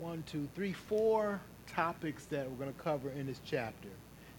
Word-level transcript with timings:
one, 0.00 0.24
two, 0.26 0.48
three, 0.54 0.72
four 0.72 1.40
topics 1.66 2.24
that 2.26 2.50
we're 2.50 2.56
going 2.56 2.72
to 2.72 2.82
cover 2.82 3.10
in 3.10 3.26
this 3.26 3.40
chapter. 3.44 3.88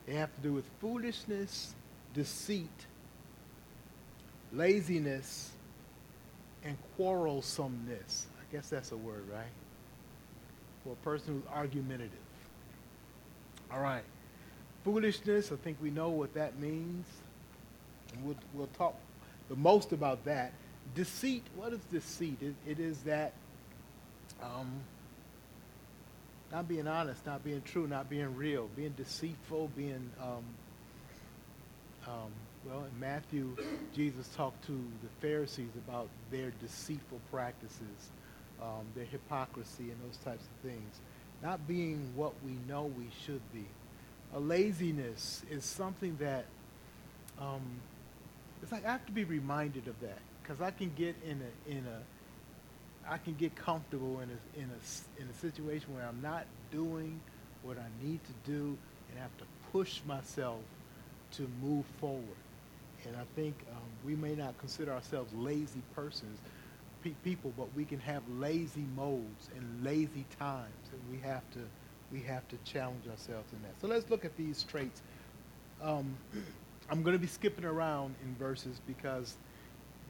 They 0.08 0.14
have 0.14 0.34
to 0.36 0.42
do 0.42 0.54
with 0.54 0.66
foolishness, 0.80 1.76
deceit, 2.14 2.70
laziness, 4.52 5.52
and 6.64 6.78
quarrelsomeness. 6.98 8.26
I 8.40 8.52
guess 8.52 8.70
that's 8.70 8.92
a 8.92 8.98
word, 8.98 9.24
right? 9.32 9.46
For 10.84 10.94
a 10.94 10.96
person 10.98 11.36
who's 11.36 11.54
argumentative. 11.54 12.12
All 13.72 13.82
right. 13.82 14.04
Foolishness, 14.84 15.52
I 15.52 15.56
think 15.58 15.78
we 15.82 15.92
know 15.92 16.10
what 16.10 16.34
that 16.34 16.60
means. 16.60 17.06
And 18.14 18.26
we'll, 18.26 18.36
we'll 18.54 18.70
talk 18.78 18.96
the 19.48 19.56
most 19.56 19.92
about 19.92 20.26
that. 20.26 20.54
Deceit, 20.96 21.44
what 21.56 21.72
is 21.72 21.80
deceit? 21.92 22.38
it, 22.42 22.56
it 22.68 22.80
is 22.80 22.98
that 23.04 23.34
um, 24.42 24.68
not 26.52 26.68
being 26.68 26.88
honest, 26.88 27.26
not 27.26 27.44
being 27.44 27.62
true, 27.62 27.88
not 27.88 28.10
being 28.10 28.36
real, 28.36 28.70
being 28.76 28.94
deceitful, 28.98 29.70
being, 29.76 30.12
um, 30.22 30.44
um, 32.08 32.32
well, 32.66 32.84
in 32.84 33.00
Matthew, 33.00 33.56
Jesus 33.96 34.28
talked 34.36 34.66
to 34.66 34.72
the 34.72 35.10
Pharisees 35.22 35.72
about 35.88 36.10
their 36.30 36.52
deceitful 36.62 37.20
practices, 37.32 38.12
um, 38.62 38.86
their 38.96 39.06
hypocrisy, 39.06 39.92
and 39.92 39.98
those 40.06 40.18
types 40.18 40.44
of 40.44 40.70
things. 40.70 41.00
Not 41.42 41.68
being 41.68 42.12
what 42.16 42.34
we 42.46 42.52
know 42.68 42.92
we 42.98 43.08
should 43.26 43.42
be. 43.54 43.66
A 44.34 44.40
laziness 44.40 45.44
is 45.50 45.66
something 45.66 46.18
that 46.20 46.46
um, 47.40 47.62
it's 48.62 48.72
like 48.72 48.86
I 48.86 48.92
have 48.92 49.06
to 49.08 49.12
be 49.12 49.24
reminded 49.24 49.88
of 49.88 50.00
that 50.02 50.20
because 50.42 50.62
I 50.62 50.72
can 50.72 50.92
get 50.96 51.16
in 51.26 51.42
a 51.42 51.72
in 51.72 51.86
a 51.88 52.00
I 53.10 53.18
can 53.18 53.34
get 53.36 53.56
comfortable 53.56 54.20
in 54.22 54.30
a 54.30 54.60
in 54.60 54.70
a 54.70 55.22
in 55.22 55.28
a 55.30 55.34
situation 55.34 55.94
where 55.94 56.06
I'm 56.06 56.22
not 56.22 56.46
doing 56.72 57.20
what 57.64 57.78
I 57.78 58.06
need 58.06 58.20
to 58.26 58.52
do 58.52 58.78
and 59.10 59.20
have 59.20 59.36
to 59.38 59.46
push 59.72 60.02
myself 60.08 60.60
to 61.34 61.48
move 61.62 61.86
forward. 62.00 62.38
And 63.08 63.16
I 63.16 63.24
think 63.36 63.56
um, 63.72 63.82
we 64.06 64.16
may 64.16 64.36
not 64.36 64.58
consider 64.60 64.92
ourselves 64.92 65.34
lazy 65.34 65.82
persons, 65.96 66.40
pe- 67.04 67.16
people, 67.24 67.54
but 67.58 67.68
we 67.76 67.86
can 67.86 68.00
have 68.00 68.22
lazy 68.38 68.86
modes 68.96 69.50
and 69.56 69.84
lazy 69.84 70.26
times, 70.40 70.90
and 70.92 71.02
we 71.12 71.28
have 71.28 71.50
to 71.52 71.60
we 72.12 72.22
have 72.22 72.48
to 72.50 72.58
challenge 72.66 73.08
ourselves 73.08 73.52
in 73.54 73.62
that. 73.64 73.74
So 73.82 73.88
let's 73.88 74.10
look 74.10 74.26
at 74.26 74.36
these 74.38 74.64
traits. 74.64 75.02
Um, 75.82 76.16
I'm 76.90 77.04
going 77.04 77.16
to 77.16 77.20
be 77.22 77.28
skipping 77.28 77.64
around 77.66 78.16
in 78.24 78.36
verses 78.36 78.82
because 78.86 79.36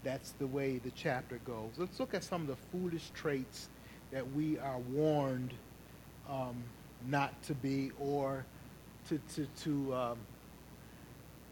that's 0.04 0.32
the 0.32 0.48
way 0.48 0.78
the 0.78 0.92
chapter 0.92 1.40
goes. 1.46 1.72
Let's 1.78 2.00
look 2.00 2.14
at 2.14 2.24
some 2.24 2.42
of 2.42 2.48
the 2.48 2.56
foolish 2.72 3.12
traits 3.14 3.70
that 4.12 4.32
we 4.34 4.58
are 4.60 4.80
warned 4.80 5.54
um, 6.30 6.64
not 7.08 7.42
to 7.44 7.54
be 7.54 7.92
or 8.00 8.46
to, 9.10 9.20
to, 9.36 9.48
to, 9.64 9.96
um, 9.96 10.18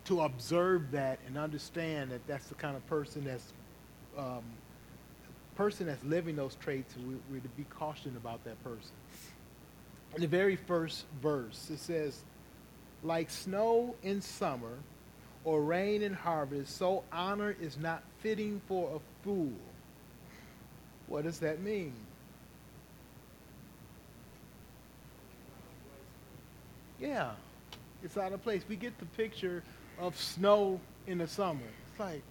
to 0.05 0.21
observe 0.21 0.91
that 0.91 1.19
and 1.27 1.37
understand 1.37 2.11
that 2.11 2.25
that's 2.27 2.47
the 2.47 2.55
kind 2.55 2.75
of 2.75 2.85
person 2.87 3.23
that's 3.25 3.53
um, 4.17 4.43
person 5.55 5.87
that's 5.87 6.03
living 6.03 6.35
those 6.35 6.55
traits 6.55 6.95
we, 6.97 7.15
we're 7.29 7.39
to 7.39 7.49
be 7.49 7.65
cautioned 7.65 8.15
about 8.15 8.43
that 8.43 8.61
person 8.63 8.91
in 10.15 10.21
the 10.21 10.27
very 10.27 10.55
first 10.55 11.05
verse 11.21 11.69
it 11.71 11.79
says 11.79 12.23
like 13.03 13.29
snow 13.29 13.95
in 14.03 14.21
summer 14.21 14.77
or 15.43 15.63
rain 15.63 16.01
in 16.01 16.13
harvest, 16.13 16.77
so 16.77 17.03
honor 17.11 17.55
is 17.61 17.77
not 17.77 18.03
fitting 18.21 18.61
for 18.67 18.95
a 18.95 19.23
fool. 19.23 19.51
What 21.07 21.23
does 21.23 21.39
that 21.39 21.61
mean? 21.61 21.93
Yeah, 26.99 27.31
it's 28.03 28.17
out 28.17 28.33
of 28.33 28.43
place. 28.43 28.63
We 28.67 28.75
get 28.75 28.97
the 28.99 29.05
picture 29.05 29.63
of 29.97 30.17
snow 30.17 30.79
in 31.07 31.19
the 31.19 31.27
summer. 31.27 31.61
It's 31.91 31.99
like, 31.99 32.21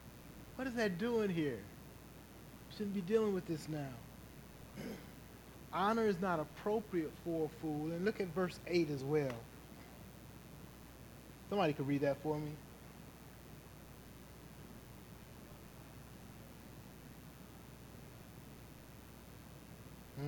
what 0.56 0.66
is 0.66 0.74
that 0.74 0.98
doing 0.98 1.30
here? 1.30 1.58
Shouldn't 2.72 2.94
be 2.94 3.00
dealing 3.00 3.34
with 3.34 3.46
this 3.46 3.68
now. 3.68 3.88
Honor 5.72 6.06
is 6.06 6.20
not 6.20 6.38
appropriate 6.38 7.12
for 7.24 7.46
a 7.46 7.60
fool. 7.60 7.90
And 7.92 8.04
look 8.04 8.20
at 8.20 8.28
verse 8.28 8.58
8 8.66 8.90
as 8.90 9.02
well. 9.02 9.32
Somebody 11.48 11.72
could 11.72 11.88
read 11.88 12.02
that 12.02 12.22
for 12.22 12.38
me. 12.38 12.50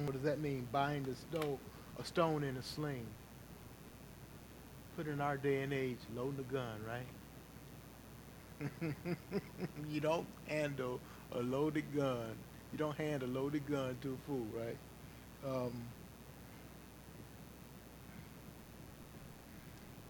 What 0.05 0.13
does 0.13 0.23
that 0.23 0.41
mean? 0.41 0.69
Bind 0.71 1.09
a, 1.09 1.15
stone, 1.15 1.59
a 1.99 2.05
stone 2.05 2.45
in 2.45 2.57
a 2.57 2.63
sling. 2.63 3.07
Put 4.97 5.09
in 5.09 5.21
our 5.21 5.37
day 5.37 5.63
and 5.63 5.73
age, 5.73 5.99
loading 6.15 6.45
a 6.49 6.53
gun, 6.53 6.81
right? 6.87 7.07
you 9.89 10.01
don't 10.01 10.27
handle 10.47 11.01
a 11.33 11.41
loaded 11.41 11.85
gun. 11.95 12.37
You 12.73 12.79
don't 12.79 12.97
hand 12.97 13.23
a 13.23 13.27
loaded 13.27 13.67
gun 13.67 13.97
to 14.03 14.13
a 14.13 14.27
fool, 14.27 14.47
right? 14.55 14.77
Um, 15.45 15.73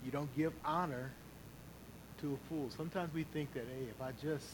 you 0.04 0.10
don't 0.10 0.34
give 0.36 0.52
honor 0.64 1.12
to 2.20 2.34
a 2.34 2.48
fool. 2.48 2.68
Sometimes 2.76 3.14
we 3.14 3.24
think 3.24 3.54
that, 3.54 3.64
hey, 3.64 3.86
if 3.88 4.02
I 4.02 4.12
just 4.20 4.46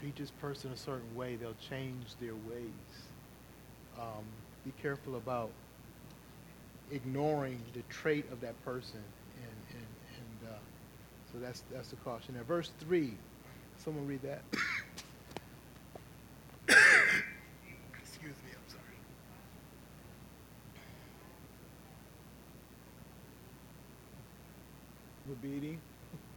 treat 0.00 0.16
this 0.16 0.30
person 0.30 0.72
a 0.72 0.76
certain 0.76 1.14
way, 1.14 1.36
they'll 1.36 1.54
change 1.68 2.16
their 2.20 2.34
ways 2.34 3.08
um, 3.98 4.24
be 4.64 4.72
careful 4.80 5.16
about 5.16 5.50
ignoring 6.90 7.60
the 7.74 7.82
trait 7.88 8.24
of 8.32 8.40
that 8.40 8.54
person. 8.64 9.02
And, 9.42 9.56
and, 9.76 9.86
and 10.16 10.50
uh, 10.54 10.58
so 11.32 11.38
that's, 11.38 11.62
that's 11.72 11.88
the 11.88 11.96
caution 11.96 12.34
there. 12.34 12.44
Verse 12.44 12.70
3, 12.80 13.12
someone 13.84 14.06
read 14.06 14.22
that. 14.22 14.42
Excuse 18.00 18.34
me, 18.44 18.50
I'm 18.52 18.68
sorry. 18.68 18.98
The 25.28 25.34
beating? 25.42 25.80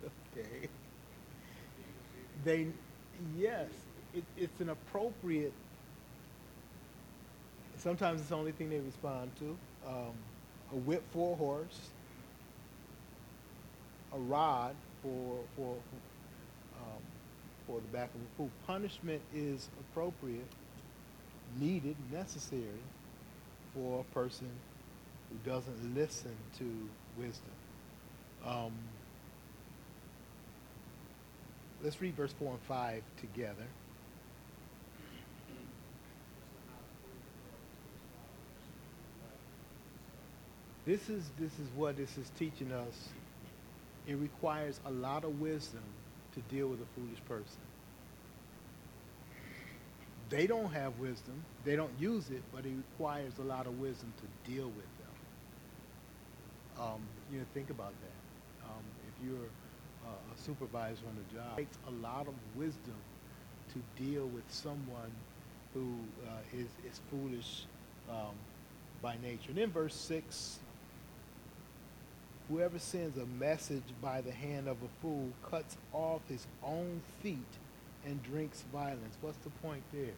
okay. 0.05 0.67
They, 2.43 2.67
yes, 3.37 3.67
it, 4.13 4.23
it's 4.35 4.59
an 4.61 4.69
appropriate 4.69 5.53
Sometimes 7.81 8.21
it's 8.21 8.29
the 8.29 8.35
only 8.35 8.51
thing 8.51 8.69
they 8.69 8.79
respond 8.79 9.31
to. 9.39 9.57
Um, 9.87 10.13
a 10.71 10.75
whip 10.75 11.01
for 11.11 11.33
a 11.33 11.35
horse, 11.35 11.89
a 14.13 14.19
rod 14.19 14.75
for 15.01 15.39
for 15.55 15.75
um, 16.77 17.01
for 17.65 17.79
the 17.79 17.87
back 17.87 18.09
of 18.13 18.21
a 18.21 18.37
fool. 18.37 18.51
Punishment 18.67 19.19
is 19.33 19.67
appropriate, 19.79 20.45
needed, 21.59 21.95
necessary 22.11 22.83
for 23.73 24.01
a 24.01 24.13
person 24.13 24.49
who 25.31 25.49
doesn't 25.49 25.95
listen 25.95 26.35
to 26.59 26.65
wisdom. 27.17 27.51
Um, 28.45 28.73
let's 31.83 31.99
read 31.99 32.15
verse 32.15 32.33
four 32.33 32.51
and 32.51 32.61
five 32.61 33.01
together. 33.19 33.65
This 40.91 41.09
is 41.09 41.23
this 41.39 41.53
is 41.53 41.69
what 41.77 41.95
this 41.95 42.17
is 42.17 42.29
teaching 42.37 42.73
us. 42.73 43.07
It 44.05 44.15
requires 44.15 44.77
a 44.85 44.91
lot 44.91 45.23
of 45.23 45.39
wisdom 45.39 45.83
to 46.33 46.41
deal 46.53 46.67
with 46.67 46.81
a 46.81 46.85
foolish 46.97 47.23
person. 47.29 47.61
They 50.29 50.47
don't 50.47 50.69
have 50.73 50.99
wisdom. 50.99 51.45
They 51.63 51.77
don't 51.77 51.93
use 51.97 52.29
it, 52.29 52.43
but 52.53 52.65
it 52.65 52.73
requires 52.75 53.31
a 53.39 53.43
lot 53.43 53.67
of 53.67 53.79
wisdom 53.79 54.11
to 54.17 54.51
deal 54.51 54.65
with 54.65 54.91
them. 56.75 56.85
Um, 56.85 57.01
you 57.31 57.39
know, 57.39 57.45
think 57.53 57.69
about 57.69 57.93
that. 58.01 58.67
Um, 58.69 58.83
if 59.07 59.25
you're 59.25 59.49
uh, 60.05 60.35
a 60.35 60.41
supervisor 60.41 61.03
on 61.07 61.15
the 61.15 61.37
job, 61.37 61.57
it 61.57 61.61
takes 61.61 61.77
a 61.87 61.91
lot 62.05 62.27
of 62.27 62.33
wisdom 62.57 62.99
to 63.71 64.03
deal 64.03 64.25
with 64.25 64.43
someone 64.49 65.11
who 65.73 65.95
uh, 66.27 66.59
is 66.59 66.67
is 66.85 66.99
foolish 67.09 67.63
um, 68.09 68.35
by 69.01 69.15
nature. 69.23 69.51
And 69.51 69.57
in 69.57 69.71
verse 69.71 69.95
6, 69.95 70.59
Whoever 72.51 72.79
sends 72.79 73.17
a 73.17 73.25
message 73.25 73.83
by 74.01 74.19
the 74.19 74.31
hand 74.33 74.67
of 74.67 74.75
a 74.83 75.01
fool 75.01 75.29
cuts 75.49 75.77
off 75.93 76.19
his 76.27 76.45
own 76.61 77.01
feet 77.23 77.37
and 78.05 78.21
drinks 78.23 78.65
violence. 78.73 79.15
What's 79.21 79.37
the 79.37 79.51
point 79.61 79.83
there? 79.93 80.11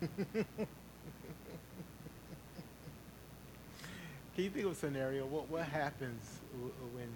can 0.16 0.44
you 4.36 4.50
think 4.50 4.66
of 4.66 4.72
a 4.72 4.74
scenario? 4.76 5.26
What 5.26 5.48
what 5.50 5.64
happens 5.64 6.38
when? 6.94 7.08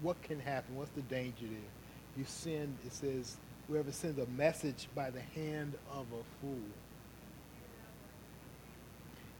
What 0.00 0.22
can 0.22 0.38
happen? 0.38 0.76
What's 0.76 0.90
the 0.90 1.02
danger 1.02 1.46
there? 1.46 1.70
You 2.16 2.24
send. 2.24 2.76
It 2.86 2.92
says 2.92 3.36
whoever 3.66 3.90
sends 3.90 4.20
a 4.20 4.26
message 4.26 4.86
by 4.94 5.10
the 5.10 5.22
hand 5.34 5.74
of 5.90 6.06
a 6.12 6.22
fool. 6.40 6.60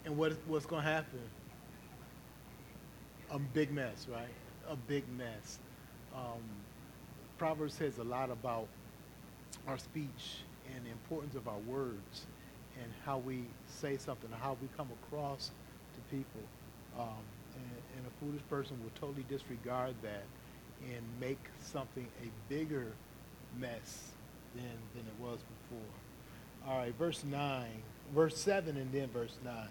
And 0.05 0.17
what, 0.17 0.33
what's 0.47 0.67
going 0.67 0.83
to 0.83 0.91
happen? 0.91 1.21
A 3.31 3.39
big 3.39 3.73
mess, 3.73 4.07
right? 4.11 4.29
A 4.69 4.77
big 4.77 5.05
mess. 5.17 5.59
Um, 6.15 6.43
Proverbs 7.39 7.75
says 7.75 7.99
a 7.99 8.05
lot 8.05 8.31
about 8.31 8.69
our 9.67 9.79
speech 9.79 10.43
and 10.75 10.85
the 10.85 10.91
importance 10.91 11.35
of 11.35 11.49
our 11.49 11.59
words 11.67 12.27
and 12.81 12.91
how 13.05 13.19
we 13.19 13.45
say 13.69 13.97
something, 13.97 14.31
how 14.41 14.57
we 14.61 14.69
come 14.77 14.89
across 15.05 15.51
to 15.95 16.17
people. 16.17 16.41
Um, 16.99 17.09
and, 17.55 17.71
and 17.97 18.07
a 18.07 18.25
foolish 18.25 18.43
person 18.49 18.77
will 18.83 18.93
totally 19.01 19.25
disregard 19.29 19.95
that 20.03 20.25
and 20.83 21.03
make 21.21 21.39
something 21.61 22.07
a 22.23 22.53
bigger 22.53 22.87
mess 23.59 24.11
than, 24.55 24.65
than 24.95 25.05
it 25.07 25.21
was 25.21 25.39
before. 25.39 26.69
All 26.69 26.79
right, 26.79 26.95
verse 26.99 27.25
9, 27.25 27.67
verse 28.15 28.39
7, 28.39 28.77
and 28.77 28.93
then 28.93 29.09
verse 29.09 29.37
9. 29.45 29.55
Now, 29.55 29.69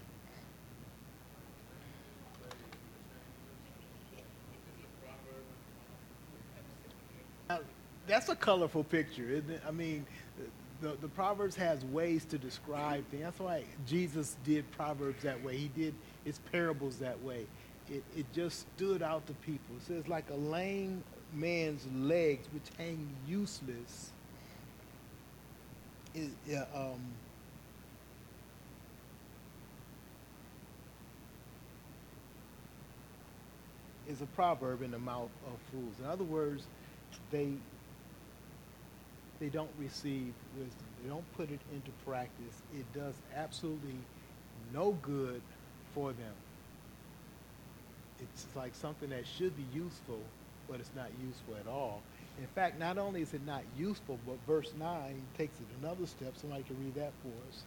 that's 8.07 8.29
a 8.29 8.35
colorful 8.35 8.83
picture, 8.83 9.29
isn't 9.29 9.49
it? 9.49 9.61
I 9.67 9.71
mean, 9.71 10.05
the, 10.81 10.97
the 11.01 11.07
Proverbs 11.07 11.55
has 11.55 11.85
ways 11.85 12.25
to 12.25 12.37
describe 12.37 13.07
things. 13.09 13.23
That's 13.23 13.39
why 13.39 13.63
Jesus 13.87 14.35
did 14.43 14.69
Proverbs 14.71 15.23
that 15.23 15.43
way. 15.43 15.57
He 15.57 15.67
did 15.69 15.93
his 16.25 16.39
parables 16.51 16.97
that 16.97 17.21
way. 17.23 17.45
It, 17.89 18.03
it 18.15 18.25
just 18.33 18.65
stood 18.75 19.01
out 19.01 19.27
to 19.27 19.33
people. 19.33 19.75
It 19.77 19.85
says, 19.87 20.07
like 20.07 20.29
a 20.29 20.35
lame 20.35 21.03
man's 21.33 21.85
legs, 21.93 22.47
which 22.53 22.63
hang 22.77 23.07
useless, 23.27 24.11
is, 26.13 26.29
uh, 26.53 26.65
um, 26.75 27.01
is 34.09 34.21
a 34.21 34.25
proverb 34.27 34.81
in 34.81 34.91
the 34.91 34.99
mouth 34.99 35.29
of 35.47 35.53
fools. 35.71 35.93
In 35.99 36.05
other 36.05 36.23
words, 36.23 36.65
they 37.31 37.53
they 39.39 39.49
don't 39.49 39.71
receive 39.79 40.33
wisdom. 40.55 40.85
They 41.01 41.09
don't 41.09 41.33
put 41.35 41.49
it 41.49 41.59
into 41.73 41.89
practice. 42.05 42.61
It 42.75 42.85
does 42.93 43.15
absolutely 43.35 43.97
no 44.71 44.91
good 45.01 45.41
for 45.95 46.13
them. 46.13 46.33
It's 48.19 48.45
like 48.55 48.75
something 48.75 49.09
that 49.09 49.25
should 49.25 49.57
be 49.57 49.65
useful, 49.73 50.19
but 50.69 50.79
it's 50.79 50.91
not 50.95 51.09
useful 51.25 51.55
at 51.59 51.67
all. 51.67 52.03
In 52.39 52.45
fact, 52.47 52.79
not 52.79 52.99
only 52.99 53.23
is 53.23 53.33
it 53.33 53.43
not 53.45 53.63
useful, 53.75 54.19
but 54.27 54.37
verse 54.47 54.71
9 54.79 55.21
takes 55.35 55.59
it 55.59 55.65
another 55.81 56.05
step. 56.05 56.33
Somebody 56.37 56.63
can 56.63 56.77
read 56.83 56.93
that 56.95 57.11
for 57.23 57.29
us. 57.49 57.63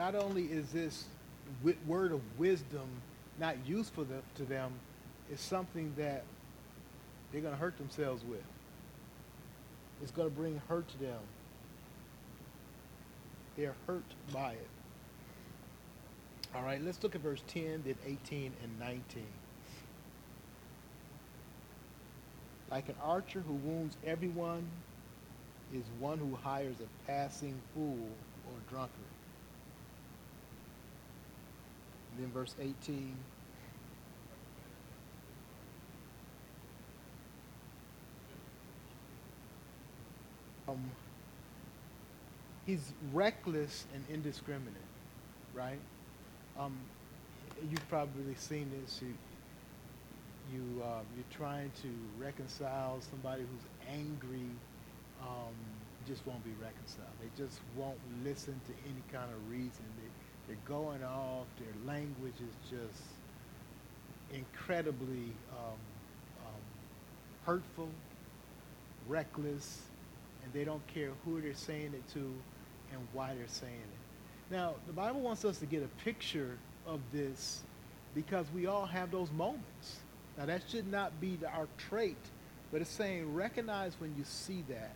Not 0.00 0.16
only 0.16 0.46
is 0.46 0.72
this 0.72 1.04
word 1.86 2.12
of 2.12 2.20
wisdom 2.38 2.88
not 3.38 3.56
useful 3.66 4.06
to 4.36 4.44
them, 4.44 4.72
is 5.32 5.40
something 5.40 5.92
that 5.96 6.22
they're 7.30 7.40
going 7.40 7.54
to 7.54 7.60
hurt 7.60 7.76
themselves 7.78 8.22
with. 8.24 8.44
It's 10.02 10.12
going 10.12 10.28
to 10.28 10.34
bring 10.34 10.60
hurt 10.68 10.88
to 10.88 10.98
them. 10.98 11.18
They're 13.56 13.74
hurt 13.86 14.04
by 14.32 14.52
it. 14.52 14.68
All 16.54 16.62
right, 16.62 16.82
let's 16.84 17.02
look 17.02 17.14
at 17.14 17.22
verse 17.22 17.42
10, 17.48 17.82
then 17.84 17.94
18 18.06 18.52
and 18.62 18.78
19. 18.78 19.02
Like 22.70 22.88
an 22.88 22.94
archer 23.02 23.40
who 23.40 23.54
wounds 23.54 23.96
everyone 24.06 24.66
is 25.74 25.84
one 25.98 26.18
who 26.18 26.36
hires 26.42 26.76
a 26.80 27.06
passing 27.10 27.58
fool 27.74 28.08
or 28.46 28.58
drunkard. 28.68 28.92
And 32.11 32.11
then 32.22 32.30
verse 32.30 32.54
18. 32.60 33.16
Um, 40.68 40.90
he's 42.66 42.92
reckless 43.12 43.86
and 43.94 44.04
indiscriminate, 44.08 44.76
right? 45.54 45.78
Um, 46.58 46.78
you've 47.68 47.88
probably 47.88 48.34
seen 48.36 48.70
this. 48.80 49.00
You, 49.02 49.14
you 50.52 50.82
uh, 50.82 51.00
you're 51.16 51.24
trying 51.36 51.72
to 51.82 51.88
reconcile 52.18 53.00
somebody 53.10 53.42
who's 53.42 53.92
angry. 53.92 54.48
Um, 55.20 55.54
just 56.06 56.26
won't 56.26 56.42
be 56.44 56.50
reconciled. 56.60 57.14
They 57.20 57.30
just 57.42 57.60
won't 57.76 57.98
listen 58.24 58.60
to 58.66 58.72
any 58.84 59.02
kind 59.12 59.30
of 59.30 59.50
reason. 59.50 59.84
They, 59.98 60.08
they're 60.46 60.56
going 60.66 61.02
off. 61.04 61.46
Their 61.58 61.74
language 61.86 62.34
is 62.36 62.70
just 62.70 63.02
incredibly 64.32 65.32
um, 65.52 65.78
um, 66.46 66.62
hurtful, 67.44 67.88
reckless, 69.08 69.82
and 70.42 70.52
they 70.52 70.64
don't 70.64 70.86
care 70.86 71.10
who 71.24 71.40
they're 71.40 71.54
saying 71.54 71.92
it 71.94 72.08
to 72.14 72.20
and 72.20 73.00
why 73.12 73.34
they're 73.34 73.46
saying 73.46 73.72
it. 73.72 74.52
Now, 74.54 74.74
the 74.86 74.92
Bible 74.92 75.20
wants 75.20 75.44
us 75.44 75.58
to 75.58 75.66
get 75.66 75.82
a 75.82 76.04
picture 76.04 76.58
of 76.86 77.00
this 77.12 77.62
because 78.14 78.46
we 78.54 78.66
all 78.66 78.86
have 78.86 79.10
those 79.10 79.30
moments. 79.32 80.00
Now, 80.36 80.46
that 80.46 80.62
should 80.68 80.90
not 80.90 81.20
be 81.20 81.38
our 81.54 81.68
trait, 81.88 82.18
but 82.70 82.80
it's 82.80 82.90
saying 82.90 83.34
recognize 83.34 83.94
when 83.98 84.14
you 84.16 84.24
see 84.24 84.64
that. 84.68 84.94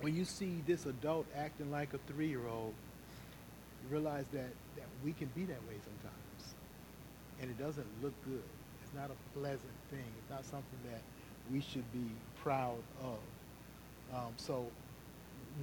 When 0.00 0.16
you 0.16 0.24
see 0.24 0.62
this 0.66 0.86
adult 0.86 1.26
acting 1.36 1.70
like 1.70 1.94
a 1.94 1.98
three 2.12 2.28
year 2.28 2.46
old, 2.48 2.74
you 3.82 3.96
realize 3.96 4.24
that, 4.32 4.50
that 4.76 4.86
we 5.04 5.12
can 5.12 5.28
be 5.34 5.44
that 5.44 5.60
way 5.68 5.76
sometimes. 5.84 6.54
And 7.40 7.50
it 7.50 7.58
doesn't 7.58 7.86
look 8.02 8.14
good. 8.24 8.42
It's 8.82 8.94
not 8.94 9.10
a 9.10 9.38
pleasant 9.38 9.76
thing. 9.90 10.04
It's 10.18 10.30
not 10.30 10.44
something 10.44 10.78
that 10.90 11.00
we 11.50 11.60
should 11.60 11.90
be 11.92 12.10
proud 12.42 12.82
of. 13.02 14.16
Um, 14.16 14.32
so 14.36 14.66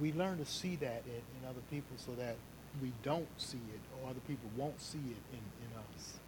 we 0.00 0.12
learn 0.12 0.38
to 0.38 0.44
see 0.44 0.76
that 0.76 1.02
in, 1.06 1.22
in, 1.40 1.48
other 1.48 1.62
people 1.70 1.96
so 1.96 2.12
that 2.12 2.36
we 2.82 2.92
don't 3.02 3.28
see 3.38 3.58
it 3.72 3.80
or 4.02 4.10
other 4.10 4.20
people 4.26 4.50
won't 4.56 4.80
see 4.80 4.98
it 4.98 5.22
in, 5.32 5.38
in 5.38 5.78
us. 5.78 6.18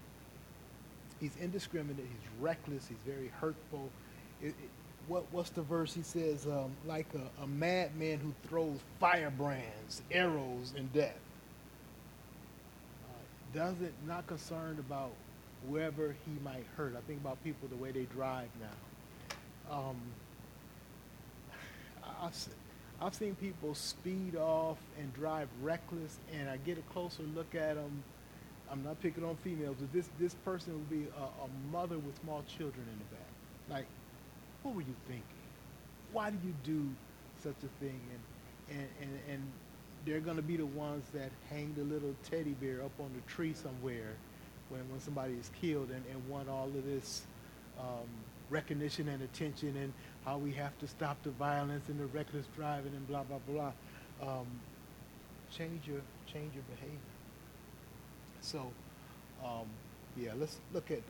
He's 1.21 1.37
indiscriminate. 1.41 1.99
He's 1.99 2.41
reckless. 2.41 2.89
He's 2.89 2.99
very 3.07 3.31
hurtful. 3.41 3.91
It, 4.41 4.49
it, 4.49 4.55
what, 5.09 5.25
what's 5.33 5.51
the 5.51 5.63
verse? 5.63 5.95
He 5.95 6.03
says, 6.03 6.47
um, 6.47 6.73
like 6.87 7.07
a, 7.15 7.43
a 7.43 7.47
madman 7.47 8.19
who 8.19 8.33
throws 8.49 8.79
firebrands, 9.01 10.03
arrows, 10.11 10.75
and 10.77 10.93
death 10.93 11.19
doesn't 13.55 13.93
not 14.07 14.27
concerned 14.27 14.79
about 14.79 15.13
whoever 15.69 16.15
he 16.25 16.33
might 16.45 16.65
hurt. 16.77 16.95
I 16.97 17.01
think 17.07 17.21
about 17.21 17.43
people 17.45 17.69
the 17.69 17.77
way 17.77 17.91
they 17.91 18.05
drive 18.05 18.49
now. 18.61 19.77
Um, 19.77 19.97
I've, 22.23 22.49
I've 23.01 23.15
seen 23.15 23.35
people 23.37 23.75
speed 23.75 24.37
off 24.37 24.79
and 24.99 25.13
drive 25.15 25.49
reckless, 25.61 26.19
and 26.33 26.49
I 26.49 26.57
get 26.59 26.79
a 26.79 26.83
closer 26.93 27.23
look 27.35 27.55
at 27.55 27.77
them. 27.77 28.03
I'm 28.71 28.83
not 28.85 29.01
picking 29.03 29.25
on 29.25 29.37
females, 29.37 29.77
but 29.79 29.93
this 29.93 30.09
this 30.19 30.35
person 30.35 30.73
would 30.73 30.91
be 30.91 31.07
a, 31.19 31.23
a 31.23 31.49
mother 31.71 31.99
with 31.99 32.19
small 32.23 32.43
children 32.49 32.87
in 32.91 32.99
the 32.99 33.05
back. 33.17 33.79
Like, 33.79 33.87
what 34.63 34.75
were 34.75 34.81
you 34.81 34.95
thinking? 35.07 35.23
Why 36.13 36.31
did 36.31 36.41
you 36.45 36.55
do 36.65 36.89
such 37.43 37.57
a 37.65 37.85
thing? 37.85 38.01
And 38.71 38.79
and 38.79 38.89
and, 39.03 39.21
and 39.31 39.43
they're 40.05 40.21
going 40.21 40.37
to 40.37 40.43
be 40.43 40.57
the 40.57 40.67
ones 40.67 41.05
that 41.15 41.31
hang 41.49 41.75
the 41.77 41.85
little 41.85 42.15
teddy 42.29 42.55
bear 42.61 42.83
up 42.83 42.93
on 42.99 43.11
the 43.15 43.33
tree 43.33 43.55
somewhere 43.55 44.15
when, 44.69 44.81
when 44.91 45.01
somebody 45.01 45.35
is 45.35 45.51
killed 45.61 45.91
and, 45.91 46.03
and 46.11 46.29
want 46.29 46.49
all 46.49 46.67
of 46.67 46.85
this 46.85 47.23
um, 47.79 48.09
recognition 48.51 49.09
and 49.09 49.23
attention 49.23 49.77
and 49.77 49.93
how 50.25 50.39
we 50.39 50.53
have 50.53 50.77
to 50.79 50.87
stop 50.87 51.23
the 51.23 51.31
violence 51.31 51.89
and 51.89 51.99
the 51.99 52.07
reckless 52.07 52.47
driving 52.57 52.93
and 52.95 53.07
blah, 53.07 53.23
blah, 53.23 53.39
blah. 53.49 53.73
Um, 54.23 54.47
change 55.51 55.87
your 55.87 56.01
change 56.27 56.55
your 56.55 56.65
behavior. 56.75 56.99
So, 58.41 58.73
um, 59.45 59.67
yeah, 60.17 60.33
let's 60.37 60.59
look 60.73 60.91
at 60.91 61.03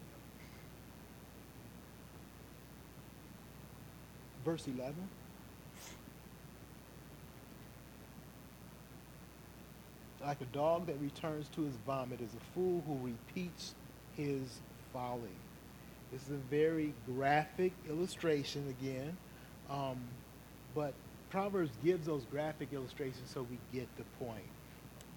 verse 4.45 4.67
11. 4.67 4.95
Like 10.25 10.41
a 10.41 10.47
dog 10.47 10.87
that 10.87 11.01
returns 11.01 11.49
to 11.55 11.63
his 11.63 11.75
vomit 11.87 12.21
is 12.21 12.31
a 12.35 12.55
fool 12.55 12.83
who 12.87 12.99
repeats 13.07 13.75
his 14.17 14.61
folly. 14.93 15.21
This 16.13 16.23
is 16.23 16.31
a 16.31 16.51
very 16.51 16.95
graphic 17.07 17.73
illustration 17.89 18.75
again, 18.81 19.17
um, 19.71 19.97
but 20.75 20.93
Proverbs 21.31 21.71
gives 21.83 22.07
those 22.07 22.25
graphic 22.31 22.69
illustrations 22.73 23.31
so 23.33 23.47
we 23.51 23.59
get 23.73 23.89
the 23.97 24.05
point. 24.25 24.43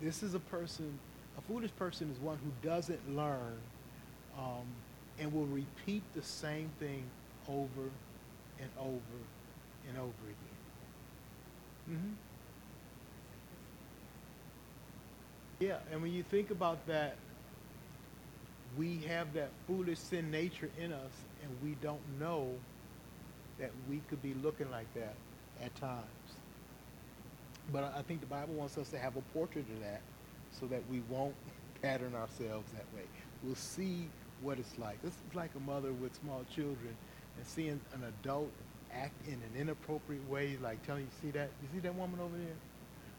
This 0.02 0.24
is 0.24 0.34
a 0.34 0.40
person, 0.40 0.98
a 1.38 1.42
foolish 1.42 1.72
person 1.78 2.10
is 2.10 2.20
one 2.20 2.38
who 2.44 2.68
doesn't 2.68 3.16
learn 3.16 3.58
um, 4.38 4.66
and 5.20 5.34
will 5.34 5.46
repeat 5.46 6.04
the 6.14 6.22
same 6.22 6.70
thing 6.80 7.04
over 7.50 7.90
and 8.60 8.70
over 8.80 9.20
and 9.88 9.98
over 9.98 10.24
again. 10.24 10.56
Mm-hmm. 11.92 12.14
Yeah, 15.60 15.78
and 15.92 16.02
when 16.02 16.14
you 16.14 16.24
think 16.24 16.52
about 16.52 16.86
that, 16.88 17.16
we 18.78 18.98
have 19.08 19.34
that 19.34 19.50
foolish 19.68 20.00
sin 20.00 20.30
nature 20.32 20.70
in 20.78 20.92
us, 20.92 21.12
and 21.44 21.52
we 21.64 21.76
don't 21.82 22.02
know 22.20 22.50
that 23.60 23.72
we 23.90 24.02
could 24.10 24.22
be 24.22 24.34
looking 24.44 24.70
like 24.70 24.94
that 24.96 25.16
at 25.64 25.74
times. 25.76 26.04
But 27.72 27.94
I 27.98 28.02
think 28.02 28.20
the 28.20 28.28
Bible 28.28 28.54
wants 28.54 28.78
us 28.78 28.90
to 28.90 29.00
have 29.00 29.16
a 29.16 29.22
portrait 29.34 29.66
of 29.74 29.80
that 29.82 30.02
so 30.60 30.66
that 30.68 30.82
we 30.92 31.02
won't 31.10 31.36
pattern 31.82 32.14
ourselves 32.16 32.72
that 32.74 32.86
way. 32.96 33.06
We'll 33.44 33.56
see 33.56 34.08
what 34.42 34.60
it's 34.60 34.78
like. 34.78 35.02
This 35.02 35.14
is 35.14 35.36
like 35.36 35.52
a 35.56 35.60
mother 35.60 35.94
with 35.94 36.14
small 36.16 36.44
children 36.54 36.96
and 37.38 37.46
seeing 37.46 37.80
an 37.94 38.04
adult 38.22 38.52
act 38.94 39.14
in 39.28 39.34
an 39.34 39.52
inappropriate 39.60 40.28
way, 40.30 40.58
like 40.62 40.86
telling 40.86 41.04
you, 41.04 41.10
see 41.22 41.32
that? 41.32 41.50
You 41.62 41.70
see 41.74 41.80
that 41.80 41.96
woman 41.96 42.20
over 42.20 42.38
there? 42.38 42.56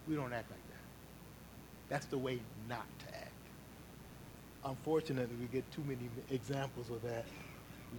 We 0.08 0.14
don't 0.14 0.32
act 0.32 0.50
like 0.50 0.60
that. 0.60 0.65
That's 1.88 2.06
the 2.06 2.18
way 2.18 2.40
not 2.68 2.86
to 3.00 3.14
act. 3.16 3.30
Unfortunately, 4.64 5.34
we 5.40 5.46
get 5.46 5.70
too 5.70 5.82
many 5.82 6.08
examples 6.30 6.90
of 6.90 7.02
that. 7.02 7.24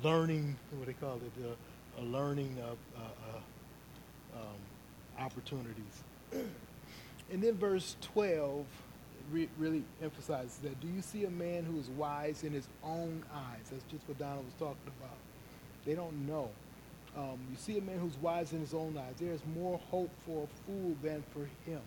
Learning, 0.03 0.55
what 0.71 0.85
do 0.85 0.93
they 0.93 0.99
call 0.99 1.15
it, 1.15 1.45
uh, 1.45 2.01
a 2.01 2.03
learning 2.03 2.57
of 2.61 2.77
uh, 2.95 3.01
uh, 3.01 4.39
um, 4.39 5.25
opportunities. 5.25 6.03
and 6.33 7.41
then 7.41 7.55
verse 7.55 7.95
12 8.01 8.65
re- 9.31 9.49
really 9.57 9.83
emphasizes 10.01 10.57
that. 10.57 10.79
Do 10.81 10.87
you 10.87 11.01
see 11.01 11.25
a 11.25 11.29
man 11.29 11.63
who 11.63 11.79
is 11.79 11.89
wise 11.89 12.43
in 12.43 12.51
his 12.51 12.67
own 12.83 13.23
eyes? 13.33 13.69
That's 13.71 13.83
just 13.89 14.07
what 14.07 14.19
Donald 14.19 14.45
was 14.45 14.53
talking 14.59 14.91
about. 14.99 15.17
They 15.85 15.95
don't 15.95 16.27
know. 16.27 16.49
Um, 17.17 17.39
you 17.49 17.57
see 17.57 17.77
a 17.77 17.81
man 17.81 17.99
who's 17.99 18.17
wise 18.17 18.51
in 18.53 18.59
his 18.59 18.73
own 18.73 18.97
eyes. 18.97 19.15
There's 19.19 19.41
more 19.55 19.79
hope 19.89 20.11
for 20.25 20.43
a 20.43 20.47
fool 20.65 20.95
than 21.01 21.23
for 21.33 21.47
him. 21.69 21.81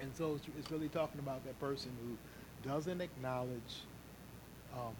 And 0.00 0.14
so 0.16 0.34
it's, 0.36 0.46
it's 0.58 0.70
really 0.70 0.88
talking 0.88 1.20
about 1.20 1.44
that 1.44 1.58
person 1.60 1.90
who 2.04 2.68
doesn't 2.68 3.00
acknowledge 3.00 3.84
um, 4.74 4.94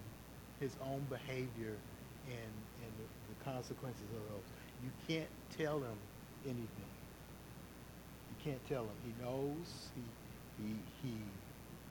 his 0.60 0.76
own 0.84 1.06
behavior 1.10 1.76
and, 2.26 2.54
and 2.82 2.92
the, 2.98 3.06
the 3.34 3.44
consequences 3.44 4.04
of 4.14 4.22
those. 4.30 4.44
You 4.84 4.90
can't 5.08 5.30
tell 5.58 5.78
him 5.78 5.98
anything 6.46 6.90
You 8.30 8.36
can't 8.44 8.64
tell 8.68 8.84
him. 8.84 8.96
He 9.04 9.12
knows. 9.24 9.90
He, 9.94 10.02
he, 10.64 10.74
he, 11.02 11.08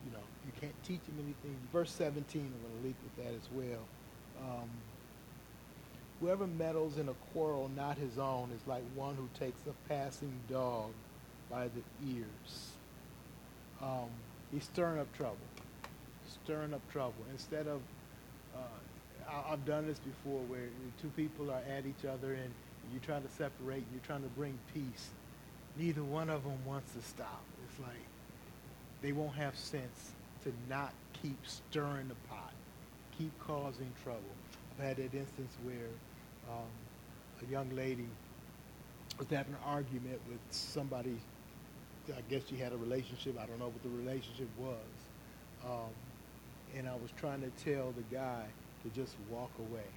you 0.06 0.12
know, 0.14 0.24
you 0.46 0.52
can't 0.62 0.76
teach 0.84 1.02
him 1.08 1.16
anything. 1.24 1.58
Verse 1.72 1.92
17, 1.92 2.42
I'm 2.42 2.62
going 2.62 2.82
to 2.82 2.88
leap 2.88 2.98
with 3.04 3.26
that 3.26 3.34
as 3.36 3.50
well. 3.52 3.82
Um, 4.42 4.70
Whoever 6.22 6.48
meddles 6.48 6.98
in 6.98 7.10
a 7.10 7.14
quarrel 7.34 7.70
not 7.76 7.98
his 7.98 8.18
own 8.18 8.52
is 8.52 8.68
like 8.68 8.84
one 8.96 9.16
who 9.16 9.30
takes 9.40 9.62
a 9.68 9.74
passing 9.90 10.34
dog 10.50 10.92
by 11.50 11.70
the 11.70 11.84
ears. 12.02 12.79
Um, 13.82 14.10
he's 14.52 14.64
stirring 14.64 15.00
up 15.00 15.12
trouble. 15.16 15.38
Stirring 16.44 16.74
up 16.74 16.92
trouble. 16.92 17.26
Instead 17.32 17.68
of, 17.68 17.82
uh, 18.56 19.30
I, 19.30 19.50
have 19.52 19.66
done 19.66 19.88
this 19.88 20.00
before 20.00 20.42
where 20.48 20.68
two 21.02 21.10
people 21.16 21.52
are 21.52 21.62
at 21.70 21.86
each 21.86 22.06
other 22.06 22.34
and 22.34 22.52
you're 22.92 23.02
trying 23.02 23.24
to 23.24 23.30
separate, 23.30 23.84
you're 23.92 24.06
trying 24.06 24.24
to 24.24 24.30
bring 24.30 24.58
peace 24.74 25.10
neither 25.80 26.04
one 26.04 26.30
of 26.30 26.44
them 26.44 26.58
wants 26.66 26.94
to 26.94 27.02
stop. 27.02 27.42
It's 27.66 27.80
like 27.80 28.06
they 29.02 29.12
won't 29.12 29.36
have 29.36 29.58
sense 29.58 30.12
to 30.44 30.52
not 30.70 30.94
keep 31.22 31.38
stirring 31.46 32.10
the 32.10 32.16
pot, 32.30 32.54
keep 33.18 33.32
causing 33.40 33.92
trouble. 34.04 34.22
I've 34.78 34.86
had 34.86 34.98
that 34.98 35.14
instance 35.18 35.54
where 35.64 35.90
um, 36.50 36.68
a 37.48 37.52
young 37.52 37.70
lady 37.76 38.08
was 39.18 39.28
having 39.30 39.54
an 39.54 39.60
argument 39.66 40.20
with 40.30 40.40
somebody. 40.52 41.18
I 42.18 42.22
guess 42.30 42.44
she 42.50 42.56
had 42.56 42.74
a 42.74 42.78
relationship. 42.78 43.38
I 43.40 43.46
don't 43.46 43.60
know 43.60 43.68
what 43.70 43.84
the 43.84 43.90
relationship 43.90 44.50
was. 44.58 44.98
Um, 45.66 45.94
and 46.78 46.88
I 46.88 46.94
was 46.94 47.12
trying 47.18 47.42
to 47.42 47.52
tell 47.64 47.92
the 47.92 48.16
guy 48.16 48.46
to 48.84 48.90
just 48.90 49.16
walk 49.30 49.52
away, 49.60 49.88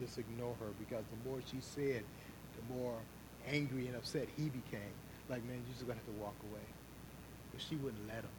just 0.00 0.18
ignore 0.18 0.54
her, 0.60 0.66
because 0.78 1.04
the 1.10 1.28
more 1.28 1.40
she 1.50 1.58
said, 1.60 2.02
the 2.56 2.74
more 2.74 2.94
angry 3.48 3.86
and 3.86 3.96
upset 3.96 4.28
he 4.36 4.44
became 4.44 4.94
like, 5.28 5.44
man, 5.44 5.56
you're 5.56 5.74
just 5.74 5.86
to 5.86 5.92
have 5.92 6.04
to 6.06 6.22
walk 6.22 6.36
away. 6.50 6.66
But 7.52 7.60
she 7.60 7.76
wouldn't 7.76 8.06
let 8.06 8.22
him. 8.22 8.36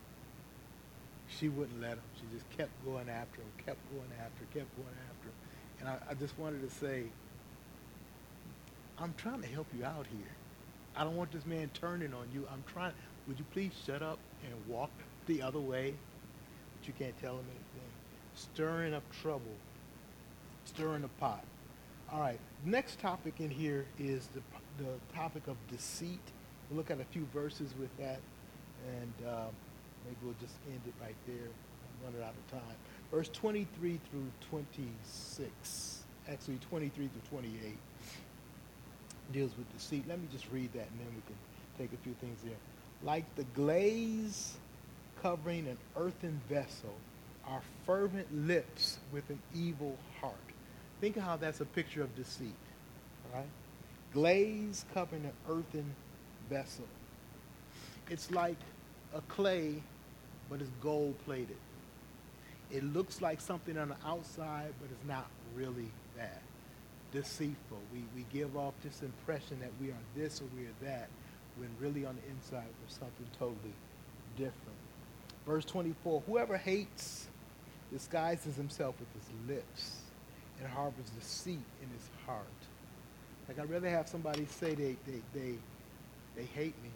She 1.28 1.50
wouldn't 1.50 1.82
let 1.82 1.94
him. 1.94 2.08
She 2.16 2.24
just 2.34 2.50
kept 2.58 2.72
going 2.86 3.10
after 3.10 3.42
him, 3.42 3.52
kept 3.66 3.80
going 3.92 4.10
after, 4.20 4.44
him, 4.44 4.50
kept 4.54 4.76
going 4.78 4.98
after 5.10 5.28
him. 5.28 5.38
And 5.80 5.90
I, 5.90 5.98
I 6.12 6.14
just 6.14 6.38
wanted 6.40 6.68
to 6.68 6.74
say, 6.74 7.04
I'm 8.98 9.14
trying 9.18 9.42
to 9.42 9.48
help 9.48 9.68
you 9.78 9.84
out 9.84 10.08
here. 10.08 10.32
I 10.98 11.04
don't 11.04 11.16
want 11.16 11.32
this 11.32 11.46
man 11.46 11.70
turning 11.74 12.14
on 12.14 12.28
you. 12.34 12.48
I'm 12.52 12.64
trying. 12.72 12.94
Would 13.28 13.40
you 13.40 13.46
please 13.52 13.72
shut 13.86 14.02
up 14.02 14.20
and 14.44 14.54
walk 14.68 14.92
the 15.28 15.42
other 15.42 15.60
way? 15.60 15.94
But 16.80 16.88
you 16.88 16.94
can't 16.98 17.18
tell 17.22 17.34
him 17.34 17.46
anything. 17.50 17.90
Stirring 18.36 18.94
up 18.94 19.04
trouble. 19.22 19.56
Stirring 20.66 21.04
the 21.04 21.08
pot. 21.08 21.44
All 22.12 22.20
right. 22.20 22.40
Next 22.66 23.00
topic 23.00 23.36
in 23.40 23.50
here 23.50 23.86
is 24.00 24.28
the, 24.28 24.42
the 24.84 24.90
topic 25.14 25.48
of 25.48 25.56
deceit 25.70 26.20
We'll 26.70 26.78
look 26.78 26.92
at 26.92 27.00
a 27.00 27.06
few 27.06 27.26
verses 27.34 27.74
with 27.80 27.96
that, 27.98 28.20
and 28.88 29.14
um, 29.28 29.56
maybe 30.04 30.18
we'll 30.24 30.36
just 30.42 30.56
end 30.68 30.82
it 30.86 30.94
right 31.02 31.16
there. 31.26 31.48
I'm 31.48 32.06
running 32.06 32.22
out 32.22 32.34
of 32.36 32.52
time. 32.52 32.76
Verse 33.10 33.30
23 33.30 34.00
through 34.12 34.28
26, 34.50 36.04
actually 36.30 36.58
23 36.70 37.08
through 37.08 37.40
28, 37.40 37.78
deals 39.34 39.52
with 39.58 39.72
deceit. 39.76 40.06
Let 40.08 40.20
me 40.20 40.28
just 40.32 40.46
read 40.52 40.72
that, 40.74 40.88
and 40.90 41.00
then 41.00 41.08
we 41.08 41.22
can 41.26 41.36
take 41.78 41.94
a 41.94 42.04
few 42.04 42.14
things 42.22 42.40
there. 42.44 42.56
Like 43.04 43.24
the 43.36 43.44
glaze 43.56 44.58
covering 45.22 45.68
an 45.68 45.78
earthen 45.96 46.40
vessel, 46.50 46.94
are 47.48 47.62
fervent 47.86 48.28
lips 48.48 48.98
with 49.12 49.30
an 49.30 49.40
evil 49.56 49.98
heart. 50.20 50.36
Think 51.00 51.18
of 51.18 51.24
how 51.24 51.38
that's 51.38 51.62
a 51.62 51.66
picture 51.66 52.02
of 52.02 52.14
deceit. 52.16 52.56
All 53.26 53.40
right? 53.40 53.50
Glaze 54.14 54.86
covering 54.94 55.24
an 55.26 55.32
earthen 55.50 55.96
vessel. 56.50 56.86
It's 58.10 58.32
like 58.32 58.58
a 59.14 59.22
clay, 59.22 59.82
but 60.50 60.62
it's 60.62 60.72
gold 60.82 61.16
plated. 61.26 61.58
It 62.72 62.84
looks 62.84 63.22
like 63.22 63.40
something 63.40 63.78
on 63.78 63.90
the 63.90 63.98
outside, 64.06 64.74
but 64.82 64.90
it's 64.92 65.08
not 65.08 65.28
really 65.56 65.90
that. 66.18 66.42
Deceitful. 67.12 67.80
We, 67.94 68.04
we 68.16 68.26
give 68.32 68.58
off 68.58 68.74
this 68.84 69.02
impression 69.02 69.60
that 69.62 69.72
we 69.82 69.90
are 69.90 70.04
this 70.16 70.42
or 70.42 70.46
we 70.58 70.66
are 70.66 70.92
that, 70.92 71.10
when 71.58 71.70
really 71.80 72.06
on 72.06 72.16
the 72.16 72.30
inside 72.32 72.66
we're 72.66 72.90
something 72.90 73.28
totally 73.40 73.74
different. 74.38 74.78
Verse 75.46 75.66
24 75.66 76.24
Whoever 76.28 76.58
hates 76.58 77.28
disguises 77.92 78.56
himself 78.56 78.96
with 79.00 79.10
his 79.14 79.56
lips 79.56 80.02
and 80.60 80.68
harbors 80.68 81.10
deceit 81.20 81.60
in 81.82 81.90
his 81.90 82.10
heart. 82.26 82.46
Like, 83.48 83.60
I'd 83.60 83.70
rather 83.70 83.90
have 83.90 84.10
somebody 84.10 84.46
say 84.46 84.76
they, 84.76 84.98
they, 85.08 85.22
they 85.34 85.56
they 86.38 86.46
hate 86.54 86.76
me, 86.84 86.92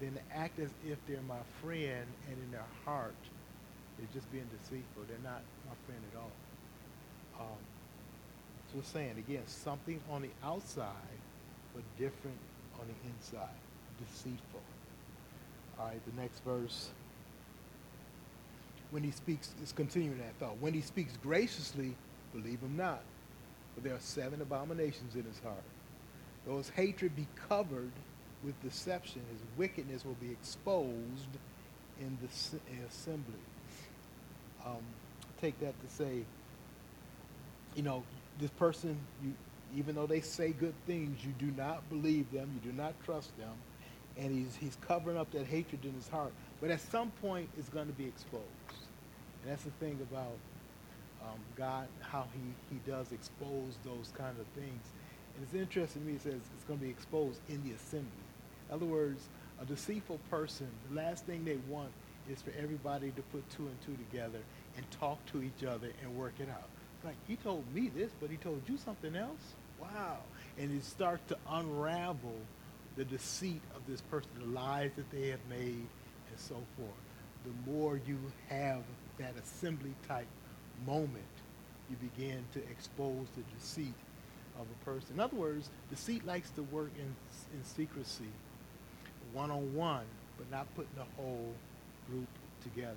than 0.00 0.18
act 0.34 0.58
as 0.58 0.70
if 0.88 0.98
they're 1.06 1.20
my 1.28 1.44
friend 1.62 2.06
and 2.28 2.36
in 2.42 2.50
their 2.50 2.66
heart 2.84 3.14
they're 3.96 4.08
just 4.12 4.30
being 4.32 4.48
deceitful. 4.50 5.04
They're 5.06 5.22
not 5.22 5.42
my 5.68 5.76
friend 5.86 6.00
at 6.10 6.18
all. 6.18 6.32
Um, 7.38 7.62
we're 8.74 8.82
saying 8.82 9.14
again, 9.18 9.42
something 9.46 10.00
on 10.10 10.22
the 10.22 10.30
outside, 10.44 10.88
but 11.74 11.82
different 11.98 12.36
on 12.80 12.86
the 12.86 13.08
inside. 13.10 13.48
Deceitful. 13.98 14.60
All 15.78 15.86
right, 15.86 16.00
the 16.06 16.20
next 16.20 16.42
verse. 16.44 16.90
When 18.90 19.02
he 19.02 19.10
speaks, 19.10 19.54
is 19.62 19.72
continuing 19.72 20.18
that 20.18 20.34
thought. 20.38 20.56
When 20.60 20.74
he 20.74 20.80
speaks 20.80 21.16
graciously, 21.22 21.94
believe 22.32 22.60
him 22.60 22.76
not. 22.76 23.02
For 23.74 23.80
there 23.80 23.94
are 23.94 24.00
seven 24.00 24.40
abominations 24.40 25.14
in 25.14 25.24
his 25.24 25.38
heart. 25.40 25.62
Though 26.46 26.58
his 26.58 26.68
hatred 26.70 27.16
be 27.16 27.26
covered 27.48 27.92
with 28.44 28.60
deception, 28.62 29.22
his 29.32 29.40
wickedness 29.56 30.04
will 30.04 30.16
be 30.20 30.30
exposed 30.30 31.38
in 32.00 32.18
the 32.20 32.28
assembly. 32.88 33.34
Um, 34.64 34.82
take 35.40 35.58
that 35.60 35.74
to 35.80 35.94
say, 35.94 36.24
you 37.74 37.82
know, 37.82 38.02
this 38.40 38.50
person, 38.50 38.98
you, 39.22 39.32
even 39.76 39.94
though 39.94 40.06
they 40.06 40.20
say 40.20 40.52
good 40.52 40.74
things, 40.86 41.24
you 41.24 41.32
do 41.38 41.52
not 41.56 41.88
believe 41.88 42.30
them, 42.32 42.50
you 42.54 42.70
do 42.70 42.76
not 42.76 42.94
trust 43.04 43.36
them, 43.38 43.52
and 44.16 44.32
he's, 44.32 44.56
he's 44.56 44.76
covering 44.86 45.16
up 45.16 45.30
that 45.32 45.46
hatred 45.46 45.84
in 45.84 45.92
his 45.92 46.08
heart. 46.08 46.32
But 46.60 46.70
at 46.70 46.80
some 46.80 47.10
point, 47.22 47.48
it's 47.58 47.68
going 47.68 47.86
to 47.86 47.92
be 47.92 48.04
exposed. 48.04 48.44
And 49.42 49.52
that's 49.52 49.64
the 49.64 49.70
thing 49.72 49.98
about 50.10 50.36
um, 51.22 51.38
God, 51.56 51.88
how 52.00 52.26
he, 52.32 52.74
he 52.74 52.80
does 52.90 53.12
expose 53.12 53.78
those 53.84 54.12
kind 54.16 54.36
of 54.38 54.46
things. 54.54 54.82
And 55.34 55.42
it's 55.42 55.54
interesting 55.54 56.02
to 56.02 56.08
me, 56.08 56.14
it 56.14 56.22
says 56.22 56.40
it's 56.54 56.64
going 56.64 56.78
to 56.78 56.84
be 56.84 56.90
exposed 56.90 57.40
in 57.48 57.62
the 57.64 57.74
assembly. 57.74 58.08
In 58.68 58.74
other 58.74 58.86
words, 58.86 59.28
a 59.60 59.64
deceitful 59.64 60.20
person, 60.30 60.68
the 60.90 60.96
last 60.96 61.24
thing 61.24 61.44
they 61.44 61.58
want 61.68 61.90
is 62.30 62.40
for 62.40 62.52
everybody 62.58 63.10
to 63.10 63.22
put 63.22 63.48
two 63.50 63.66
and 63.66 63.80
two 63.84 63.96
together 64.10 64.38
and 64.76 64.90
talk 64.90 65.24
to 65.26 65.42
each 65.42 65.64
other 65.64 65.88
and 66.02 66.16
work 66.16 66.34
it 66.38 66.48
out. 66.48 66.68
Like 67.04 67.16
he 67.28 67.36
told 67.36 67.64
me 67.74 67.90
this, 67.94 68.10
but 68.20 68.30
he 68.30 68.36
told 68.36 68.62
you 68.66 68.76
something 68.76 69.14
else. 69.14 69.54
Wow. 69.80 70.18
And 70.58 70.72
it 70.72 70.84
starts 70.84 71.22
to 71.28 71.36
unravel 71.50 72.36
the 72.96 73.04
deceit 73.04 73.60
of 73.74 73.82
this 73.86 74.00
person, 74.02 74.30
the 74.38 74.46
lies 74.46 74.90
that 74.96 75.10
they 75.10 75.28
have 75.28 75.40
made, 75.48 75.86
and 76.28 76.38
so 76.38 76.56
forth. 76.76 76.90
The 77.44 77.70
more 77.70 78.00
you 78.06 78.18
have 78.48 78.82
that 79.18 79.34
assembly 79.42 79.94
type 80.08 80.26
moment, 80.86 81.24
you 81.90 81.96
begin 81.96 82.44
to 82.52 82.60
expose 82.70 83.26
the 83.36 83.42
deceit 83.58 83.94
of 84.58 84.66
a 84.70 84.84
person. 84.84 85.14
In 85.14 85.20
other 85.20 85.36
words, 85.36 85.68
deceit 85.90 86.26
likes 86.26 86.50
to 86.50 86.62
work 86.62 86.90
in, 86.96 87.14
in 87.56 87.64
secrecy, 87.64 88.30
one 89.32 89.50
on 89.50 89.74
one, 89.74 90.04
but 90.38 90.50
not 90.50 90.72
putting 90.74 90.94
the 90.96 91.22
whole 91.22 91.52
group 92.10 92.28
together. 92.62 92.96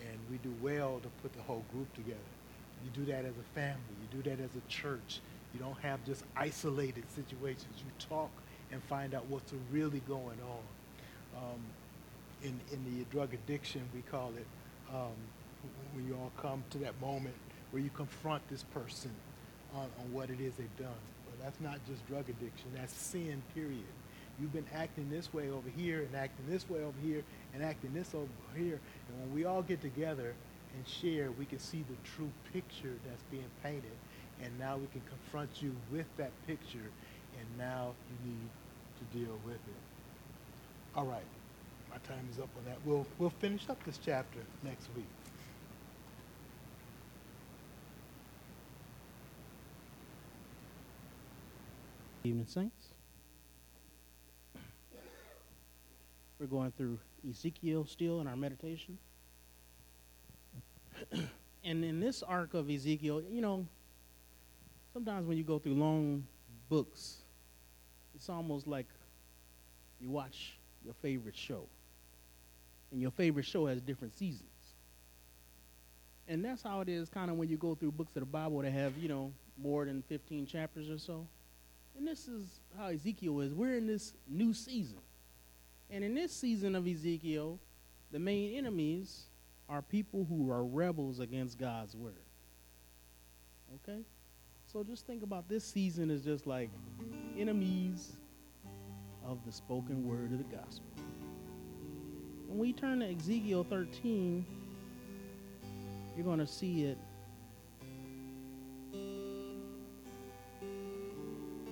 And 0.00 0.18
we 0.30 0.38
do 0.38 0.54
well 0.60 1.00
to 1.02 1.08
put 1.22 1.32
the 1.32 1.42
whole 1.42 1.64
group 1.72 1.92
together. 1.94 2.18
You 2.84 2.90
do 2.92 3.10
that 3.12 3.24
as 3.24 3.32
a 3.32 3.54
family, 3.54 3.80
you 4.02 4.22
do 4.22 4.30
that 4.30 4.42
as 4.42 4.50
a 4.56 4.68
church. 4.68 5.20
You 5.54 5.60
don't 5.60 5.78
have 5.82 6.04
just 6.04 6.24
isolated 6.36 7.04
situations. 7.14 7.72
You 7.78 8.06
talk 8.08 8.30
and 8.72 8.82
find 8.84 9.14
out 9.14 9.24
what's 9.26 9.52
really 9.70 10.00
going 10.00 10.38
on. 10.42 11.36
Um, 11.36 11.60
in, 12.42 12.60
in 12.72 12.84
the 12.84 13.04
drug 13.10 13.32
addiction, 13.32 13.82
we 13.94 14.02
call 14.02 14.32
it 14.36 14.46
um, 14.92 15.14
when 15.94 16.06
you 16.06 16.14
all 16.14 16.32
come 16.40 16.62
to 16.70 16.78
that 16.78 17.00
moment 17.00 17.34
where 17.70 17.82
you 17.82 17.90
confront 17.90 18.46
this 18.48 18.62
person 18.62 19.10
on, 19.74 19.82
on 19.82 20.12
what 20.12 20.30
it 20.30 20.40
is 20.40 20.54
they've 20.54 20.76
done. 20.76 21.02
But 21.26 21.44
that's 21.44 21.60
not 21.60 21.78
just 21.88 22.06
drug 22.06 22.28
addiction, 22.28 22.66
that's 22.74 22.94
sin, 22.94 23.42
period. 23.54 23.82
You've 24.40 24.52
been 24.52 24.66
acting 24.74 25.08
this 25.10 25.32
way 25.32 25.50
over 25.50 25.68
here 25.76 26.00
and 26.00 26.16
acting 26.16 26.46
this 26.48 26.68
way 26.68 26.80
over 26.80 26.98
here 27.02 27.22
and 27.54 27.62
acting 27.62 27.94
this 27.94 28.14
over 28.14 28.28
here. 28.56 28.80
And 29.08 29.20
when 29.20 29.34
we 29.34 29.44
all 29.44 29.62
get 29.62 29.80
together 29.80 30.34
and 30.74 30.86
share, 30.88 31.30
we 31.32 31.44
can 31.44 31.58
see 31.58 31.84
the 31.88 31.96
true 32.16 32.30
picture 32.52 32.94
that's 33.06 33.22
being 33.30 33.50
painted. 33.62 33.96
And 34.42 34.58
now 34.58 34.76
we 34.76 34.86
can 34.88 35.02
confront 35.08 35.62
you 35.62 35.74
with 35.92 36.06
that 36.16 36.32
picture. 36.46 36.90
And 37.38 37.58
now 37.58 37.92
you 38.08 38.30
need 38.30 38.48
to 38.98 39.18
deal 39.18 39.38
with 39.44 39.54
it. 39.54 40.96
All 40.96 41.04
right. 41.04 41.24
My 41.90 41.96
time 41.98 42.26
is 42.30 42.38
up 42.38 42.48
on 42.58 42.64
that. 42.66 42.78
We'll, 42.84 43.06
we'll 43.18 43.30
finish 43.30 43.68
up 43.68 43.82
this 43.84 43.98
chapter 44.04 44.40
next 44.62 44.88
week. 44.96 45.04
Evening, 52.24 52.46
Saints. 52.46 52.88
We're 56.38 56.46
going 56.46 56.72
through 56.72 56.98
Ezekiel 57.28 57.86
still 57.86 58.20
in 58.20 58.26
our 58.26 58.36
meditation. 58.36 58.98
and 61.64 61.84
in 61.84 62.00
this 62.00 62.22
arc 62.22 62.54
of 62.54 62.70
Ezekiel, 62.70 63.22
you 63.30 63.40
know, 63.40 63.66
sometimes 64.92 65.26
when 65.26 65.36
you 65.36 65.44
go 65.44 65.58
through 65.58 65.74
long 65.74 66.24
books, 66.68 67.18
it's 68.14 68.28
almost 68.28 68.66
like 68.66 68.86
you 70.00 70.10
watch 70.10 70.58
your 70.84 70.94
favorite 70.94 71.36
show. 71.36 71.66
And 72.92 73.00
your 73.00 73.10
favorite 73.10 73.46
show 73.46 73.66
has 73.66 73.80
different 73.80 74.16
seasons. 74.16 74.48
And 76.28 76.44
that's 76.44 76.62
how 76.62 76.80
it 76.80 76.88
is 76.88 77.08
kind 77.08 77.30
of 77.30 77.36
when 77.36 77.48
you 77.48 77.56
go 77.56 77.74
through 77.74 77.92
books 77.92 78.14
of 78.16 78.20
the 78.20 78.26
Bible 78.26 78.60
that 78.62 78.72
have, 78.72 78.96
you 78.96 79.08
know, 79.08 79.32
more 79.58 79.84
than 79.84 80.02
15 80.02 80.46
chapters 80.46 80.88
or 80.88 80.98
so. 80.98 81.26
And 81.96 82.06
this 82.06 82.28
is 82.28 82.60
how 82.76 82.86
Ezekiel 82.86 83.40
is. 83.40 83.52
We're 83.52 83.76
in 83.76 83.86
this 83.86 84.14
new 84.28 84.54
season. 84.54 84.98
And 85.90 86.02
in 86.02 86.14
this 86.14 86.32
season 86.32 86.74
of 86.74 86.86
Ezekiel, 86.86 87.58
the 88.10 88.18
main 88.18 88.56
enemies 88.56 89.26
are 89.68 89.82
people 89.82 90.26
who 90.28 90.50
are 90.50 90.64
rebels 90.64 91.20
against 91.20 91.58
God's 91.58 91.96
word. 91.96 92.14
Okay? 93.76 94.00
So 94.66 94.82
just 94.82 95.06
think 95.06 95.22
about 95.22 95.48
this 95.48 95.64
season 95.64 96.10
as 96.10 96.24
just 96.24 96.46
like 96.46 96.70
enemies 97.38 98.12
of 99.24 99.38
the 99.46 99.52
spoken 99.52 100.06
word 100.06 100.32
of 100.32 100.38
the 100.38 100.56
gospel. 100.56 100.86
When 102.46 102.58
we 102.58 102.72
turn 102.72 103.00
to 103.00 103.06
Ezekiel 103.06 103.66
13, 103.68 104.44
you're 106.16 106.24
going 106.24 106.38
to 106.38 106.46
see 106.46 106.84
it 106.84 106.98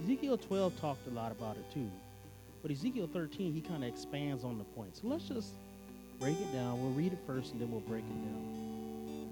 Ezekiel 0.02 0.36
12 0.36 0.80
talked 0.80 1.06
a 1.06 1.10
lot 1.10 1.30
about 1.30 1.56
it 1.56 1.70
too. 1.72 1.88
But 2.60 2.70
Ezekiel 2.70 3.08
13, 3.12 3.52
he 3.52 3.60
kind 3.60 3.84
of 3.84 3.88
expands 3.88 4.42
on 4.44 4.58
the 4.58 4.64
point. 4.64 4.96
So 4.96 5.06
let's 5.06 5.24
just 5.24 5.50
break 6.22 6.40
it 6.40 6.52
down. 6.52 6.80
We'll 6.80 6.92
read 6.92 7.12
it 7.12 7.18
first 7.26 7.50
and 7.50 7.60
then 7.60 7.68
we'll 7.72 7.80
break 7.80 8.04
it 8.04 8.24
down. 8.24 9.28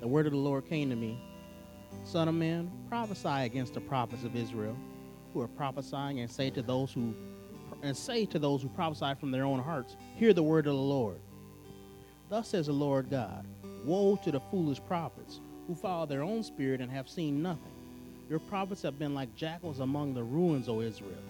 The 0.00 0.08
word 0.08 0.24
of 0.24 0.32
the 0.32 0.38
Lord 0.38 0.66
came 0.66 0.88
to 0.88 0.96
me 0.96 1.20
Son 2.04 2.26
of 2.26 2.34
man, 2.34 2.70
prophesy 2.88 3.44
against 3.44 3.74
the 3.74 3.82
prophets 3.82 4.24
of 4.24 4.34
Israel 4.34 4.76
who 5.34 5.42
are 5.42 5.48
prophesying 5.48 6.20
and 6.20 6.30
say 6.30 6.48
to 6.50 6.62
those 6.62 6.90
who 6.90 7.14
and 7.82 7.94
say 7.94 8.24
to 8.24 8.38
those 8.38 8.62
who 8.62 8.68
prophesy 8.70 9.12
from 9.20 9.30
their 9.30 9.44
own 9.44 9.62
hearts, 9.62 9.96
Hear 10.14 10.32
the 10.32 10.42
word 10.42 10.66
of 10.66 10.74
the 10.74 10.80
Lord. 10.80 11.20
Thus 12.30 12.48
says 12.48 12.66
the 12.66 12.72
Lord 12.72 13.10
God 13.10 13.46
Woe 13.84 14.16
to 14.24 14.32
the 14.32 14.40
foolish 14.40 14.80
prophets 14.88 15.40
who 15.66 15.74
follow 15.74 16.06
their 16.06 16.22
own 16.22 16.42
spirit 16.42 16.80
and 16.80 16.90
have 16.90 17.10
seen 17.10 17.42
nothing. 17.42 17.74
Your 18.30 18.38
prophets 18.38 18.80
have 18.82 18.98
been 18.98 19.14
like 19.14 19.36
jackals 19.36 19.80
among 19.80 20.14
the 20.14 20.24
ruins, 20.24 20.66
O 20.66 20.80
Israel. 20.80 21.22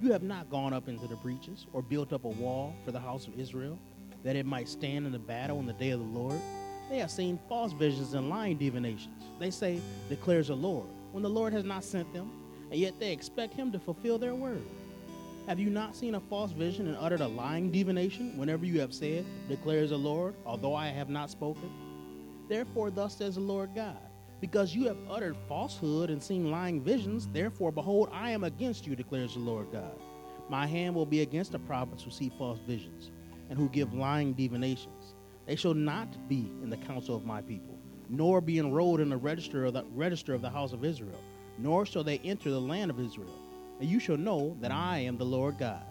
You 0.00 0.10
have 0.10 0.24
not 0.24 0.50
gone 0.50 0.72
up 0.72 0.88
into 0.88 1.06
the 1.06 1.14
breaches 1.16 1.66
or 1.72 1.80
built 1.80 2.12
up 2.12 2.24
a 2.24 2.28
wall 2.28 2.74
for 2.84 2.90
the 2.90 2.98
house 2.98 3.28
of 3.28 3.38
Israel, 3.38 3.78
that 4.24 4.36
it 4.36 4.46
might 4.46 4.68
stand 4.68 5.06
in 5.06 5.12
the 5.12 5.18
battle 5.18 5.58
in 5.58 5.66
the 5.66 5.72
day 5.72 5.90
of 5.90 6.00
the 6.00 6.18
Lord. 6.18 6.38
They 6.88 6.98
have 6.98 7.10
seen 7.10 7.38
false 7.48 7.72
visions 7.72 8.14
and 8.14 8.28
lying 8.28 8.58
divinations. 8.58 9.24
They 9.38 9.50
say, 9.50 9.80
declares 10.08 10.48
the 10.48 10.54
Lord, 10.54 10.86
when 11.12 11.22
the 11.22 11.30
Lord 11.30 11.52
has 11.52 11.64
not 11.64 11.84
sent 11.84 12.12
them, 12.12 12.30
and 12.70 12.78
yet 12.78 12.98
they 12.98 13.12
expect 13.12 13.54
him 13.54 13.72
to 13.72 13.78
fulfill 13.78 14.18
their 14.18 14.34
word. 14.34 14.64
Have 15.46 15.58
you 15.58 15.70
not 15.70 15.96
seen 15.96 16.14
a 16.14 16.20
false 16.20 16.52
vision 16.52 16.86
and 16.86 16.96
uttered 16.96 17.20
a 17.20 17.28
lying 17.28 17.70
divination 17.70 18.36
whenever 18.36 18.64
you 18.64 18.80
have 18.80 18.94
said, 18.94 19.24
declares 19.48 19.90
the 19.90 19.96
Lord, 19.96 20.34
although 20.46 20.74
I 20.74 20.88
have 20.88 21.08
not 21.08 21.30
spoken? 21.30 21.70
Therefore, 22.48 22.90
thus 22.90 23.16
says 23.16 23.34
the 23.34 23.40
Lord 23.40 23.74
God 23.74 23.98
because 24.42 24.74
you 24.74 24.88
have 24.88 24.96
uttered 25.08 25.36
falsehood 25.48 26.10
and 26.10 26.20
seen 26.20 26.50
lying 26.50 26.82
visions. 26.82 27.28
Therefore, 27.32 27.70
behold, 27.70 28.10
I 28.12 28.30
am 28.30 28.42
against 28.42 28.88
you, 28.88 28.96
declares 28.96 29.34
the 29.34 29.40
Lord 29.40 29.70
God. 29.70 29.96
My 30.48 30.66
hand 30.66 30.96
will 30.96 31.06
be 31.06 31.22
against 31.22 31.52
the 31.52 31.60
prophets 31.60 32.02
who 32.02 32.10
see 32.10 32.30
false 32.36 32.58
visions 32.66 33.12
and 33.48 33.58
who 33.58 33.68
give 33.68 33.94
lying 33.94 34.32
divinations. 34.34 35.14
They 35.46 35.56
shall 35.56 35.74
not 35.74 36.28
be 36.28 36.50
in 36.62 36.70
the 36.70 36.76
council 36.76 37.16
of 37.16 37.24
my 37.24 37.42
people, 37.42 37.78
nor 38.08 38.40
be 38.40 38.58
enrolled 38.58 39.00
in 39.00 39.08
the 39.08 39.16
register 39.16 39.64
of 39.64 39.74
the 39.74 39.84
register 39.94 40.34
of 40.34 40.42
the 40.42 40.50
house 40.50 40.72
of 40.72 40.84
Israel, 40.84 41.20
nor 41.58 41.84
shall 41.84 42.04
they 42.04 42.18
enter 42.18 42.50
the 42.50 42.60
land 42.60 42.90
of 42.90 43.00
Israel. 43.00 43.38
And 43.80 43.88
you 43.88 43.98
shall 43.98 44.16
know 44.16 44.56
that 44.60 44.70
I 44.70 44.98
am 44.98 45.18
the 45.18 45.24
Lord 45.24 45.58
God. 45.58 45.84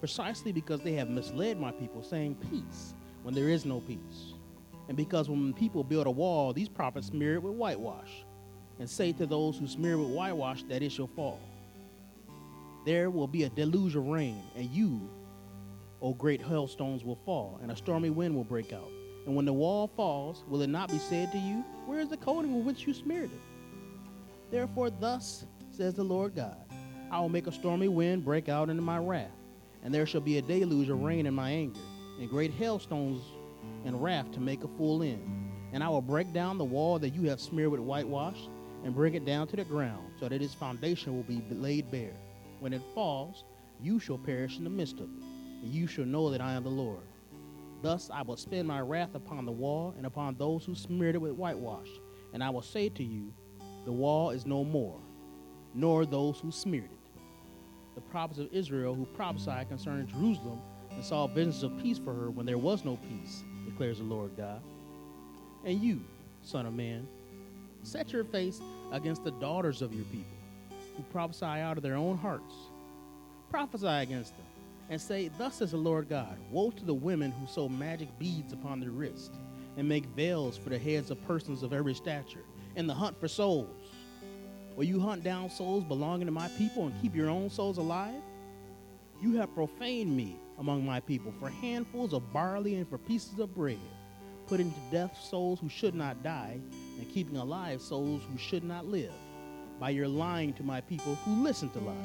Precisely 0.00 0.52
because 0.52 0.80
they 0.80 0.92
have 0.92 1.10
misled 1.10 1.60
my 1.60 1.72
people, 1.72 2.02
saying 2.02 2.36
peace, 2.50 2.94
when 3.22 3.34
there 3.34 3.48
is 3.48 3.64
no 3.64 3.80
peace 3.80 4.34
and 4.88 4.96
because 4.96 5.28
when 5.28 5.52
people 5.52 5.84
build 5.84 6.06
a 6.06 6.10
wall, 6.10 6.52
these 6.52 6.68
prophets 6.68 7.08
smear 7.08 7.34
it 7.34 7.42
with 7.42 7.54
whitewash 7.54 8.24
and 8.80 8.88
say 8.88 9.12
to 9.12 9.26
those 9.26 9.58
who 9.58 9.66
smear 9.66 9.98
with 9.98 10.08
whitewash 10.08 10.62
that 10.64 10.82
it 10.82 10.90
shall 10.90 11.06
fall. 11.06 11.40
There 12.86 13.10
will 13.10 13.26
be 13.26 13.44
a 13.44 13.50
deluge 13.50 13.96
of 13.96 14.06
rain, 14.06 14.42
and 14.56 14.70
you, 14.70 15.10
O 16.00 16.14
great 16.14 16.40
hailstones, 16.40 17.04
will 17.04 17.18
fall, 17.24 17.58
and 17.62 17.72
a 17.72 17.76
stormy 17.76 18.10
wind 18.10 18.34
will 18.34 18.44
break 18.44 18.72
out. 18.72 18.90
And 19.26 19.34
when 19.34 19.44
the 19.44 19.52
wall 19.52 19.88
falls, 19.96 20.44
will 20.48 20.62
it 20.62 20.68
not 20.68 20.90
be 20.90 20.98
said 20.98 21.32
to 21.32 21.38
you, 21.38 21.64
Where 21.86 22.00
is 22.00 22.08
the 22.08 22.16
coating 22.16 22.54
with 22.56 22.64
which 22.64 22.86
you 22.86 22.94
smeared 22.94 23.30
it? 23.30 23.40
Therefore, 24.50 24.90
thus 24.90 25.44
says 25.70 25.94
the 25.94 26.04
Lord 26.04 26.34
God 26.34 26.56
I 27.10 27.20
will 27.20 27.28
make 27.28 27.46
a 27.46 27.52
stormy 27.52 27.88
wind 27.88 28.24
break 28.24 28.48
out 28.48 28.70
into 28.70 28.82
my 28.82 28.98
wrath, 28.98 29.30
and 29.82 29.92
there 29.92 30.06
shall 30.06 30.20
be 30.20 30.38
a 30.38 30.42
deluge 30.42 30.88
of 30.88 31.02
rain 31.02 31.26
in 31.26 31.34
my 31.34 31.50
anger, 31.50 31.80
and 32.20 32.28
great 32.28 32.52
hailstones 32.52 33.22
and 33.84 34.02
wrath 34.02 34.30
to 34.32 34.40
make 34.40 34.64
a 34.64 34.68
full 34.76 35.02
end. 35.02 35.22
And 35.72 35.82
I 35.82 35.88
will 35.88 36.02
break 36.02 36.32
down 36.32 36.58
the 36.58 36.64
wall 36.64 36.98
that 36.98 37.14
you 37.14 37.28
have 37.28 37.40
smeared 37.40 37.70
with 37.70 37.80
whitewash 37.80 38.38
and 38.84 38.94
bring 38.94 39.14
it 39.14 39.24
down 39.24 39.46
to 39.48 39.56
the 39.56 39.64
ground, 39.64 40.12
so 40.18 40.28
that 40.28 40.42
its 40.42 40.54
foundation 40.54 41.16
will 41.16 41.24
be 41.24 41.42
laid 41.50 41.90
bare. 41.90 42.16
When 42.60 42.72
it 42.72 42.82
falls, 42.94 43.44
you 43.80 43.98
shall 43.98 44.18
perish 44.18 44.58
in 44.58 44.64
the 44.64 44.70
midst 44.70 44.96
of 44.96 45.02
it, 45.02 45.24
and 45.62 45.72
you 45.72 45.86
shall 45.86 46.04
know 46.04 46.30
that 46.30 46.40
I 46.40 46.52
am 46.52 46.64
the 46.64 46.70
Lord. 46.70 47.02
Thus 47.82 48.10
I 48.12 48.22
will 48.22 48.36
spend 48.36 48.66
my 48.66 48.80
wrath 48.80 49.14
upon 49.14 49.44
the 49.44 49.52
wall 49.52 49.94
and 49.96 50.06
upon 50.06 50.34
those 50.34 50.64
who 50.64 50.74
smeared 50.74 51.14
it 51.14 51.18
with 51.18 51.32
whitewash, 51.32 51.88
and 52.32 52.42
I 52.42 52.50
will 52.50 52.62
say 52.62 52.88
to 52.90 53.04
you, 53.04 53.32
The 53.84 53.92
wall 53.92 54.30
is 54.30 54.46
no 54.46 54.64
more, 54.64 54.98
nor 55.74 56.04
those 56.04 56.40
who 56.40 56.50
smeared 56.50 56.90
it. 56.90 57.20
The 57.94 58.00
prophets 58.00 58.38
of 58.40 58.52
Israel 58.52 58.94
who 58.94 59.04
prophesied 59.06 59.68
concerning 59.68 60.06
Jerusalem 60.06 60.60
and 60.90 61.04
saw 61.04 61.26
visions 61.26 61.62
of 61.62 61.78
peace 61.80 61.98
for 61.98 62.14
her 62.14 62.30
when 62.30 62.46
there 62.46 62.58
was 62.58 62.84
no 62.84 62.96
peace 63.08 63.44
declares 63.64 63.98
the 63.98 64.04
Lord 64.04 64.36
God. 64.36 64.60
And 65.64 65.80
you, 65.80 66.00
Son 66.42 66.66
of 66.66 66.74
Man, 66.74 67.06
set 67.82 68.12
your 68.12 68.24
face 68.24 68.60
against 68.92 69.24
the 69.24 69.30
daughters 69.32 69.82
of 69.82 69.92
your 69.92 70.04
people, 70.06 70.36
who 70.96 71.02
prophesy 71.12 71.44
out 71.44 71.76
of 71.76 71.82
their 71.82 71.94
own 71.94 72.16
hearts. 72.16 72.54
Prophesy 73.50 73.86
against 73.86 74.36
them, 74.36 74.46
and 74.90 75.00
say, 75.00 75.30
Thus 75.38 75.56
says 75.56 75.72
the 75.72 75.76
Lord 75.76 76.08
God 76.08 76.38
Woe 76.50 76.70
to 76.70 76.84
the 76.84 76.94
women 76.94 77.30
who 77.30 77.46
sew 77.46 77.68
magic 77.68 78.08
beads 78.18 78.52
upon 78.52 78.80
their 78.80 78.90
wrists, 78.90 79.38
and 79.76 79.88
make 79.88 80.06
veils 80.06 80.56
for 80.56 80.70
the 80.70 80.78
heads 80.78 81.10
of 81.10 81.24
persons 81.26 81.62
of 81.62 81.72
every 81.72 81.94
stature, 81.94 82.44
in 82.76 82.86
the 82.86 82.94
hunt 82.94 83.18
for 83.18 83.28
souls? 83.28 83.92
Will 84.76 84.84
you 84.84 85.00
hunt 85.00 85.24
down 85.24 85.50
souls 85.50 85.84
belonging 85.84 86.26
to 86.26 86.32
my 86.32 86.48
people 86.50 86.86
and 86.86 87.02
keep 87.02 87.14
your 87.14 87.30
own 87.30 87.50
souls 87.50 87.78
alive? 87.78 88.22
You 89.20 89.36
have 89.36 89.54
profaned 89.54 90.16
me 90.16 90.36
among 90.58 90.86
my 90.86 91.00
people 91.00 91.32
for 91.38 91.48
handfuls 91.48 92.12
of 92.12 92.32
barley 92.32 92.76
and 92.76 92.88
for 92.88 92.98
pieces 92.98 93.38
of 93.38 93.54
bread, 93.54 93.78
putting 94.46 94.70
to 94.70 94.78
death 94.90 95.18
souls 95.20 95.58
who 95.60 95.68
should 95.68 95.94
not 95.94 96.22
die, 96.22 96.58
and 96.98 97.12
keeping 97.12 97.36
alive 97.36 97.80
souls 97.82 98.22
who 98.30 98.38
should 98.38 98.64
not 98.64 98.86
live, 98.86 99.12
by 99.80 99.90
your 99.90 100.08
lying 100.08 100.52
to 100.52 100.62
my 100.62 100.80
people 100.80 101.14
who 101.16 101.42
listen 101.42 101.68
to 101.70 101.78
lies. 101.80 101.96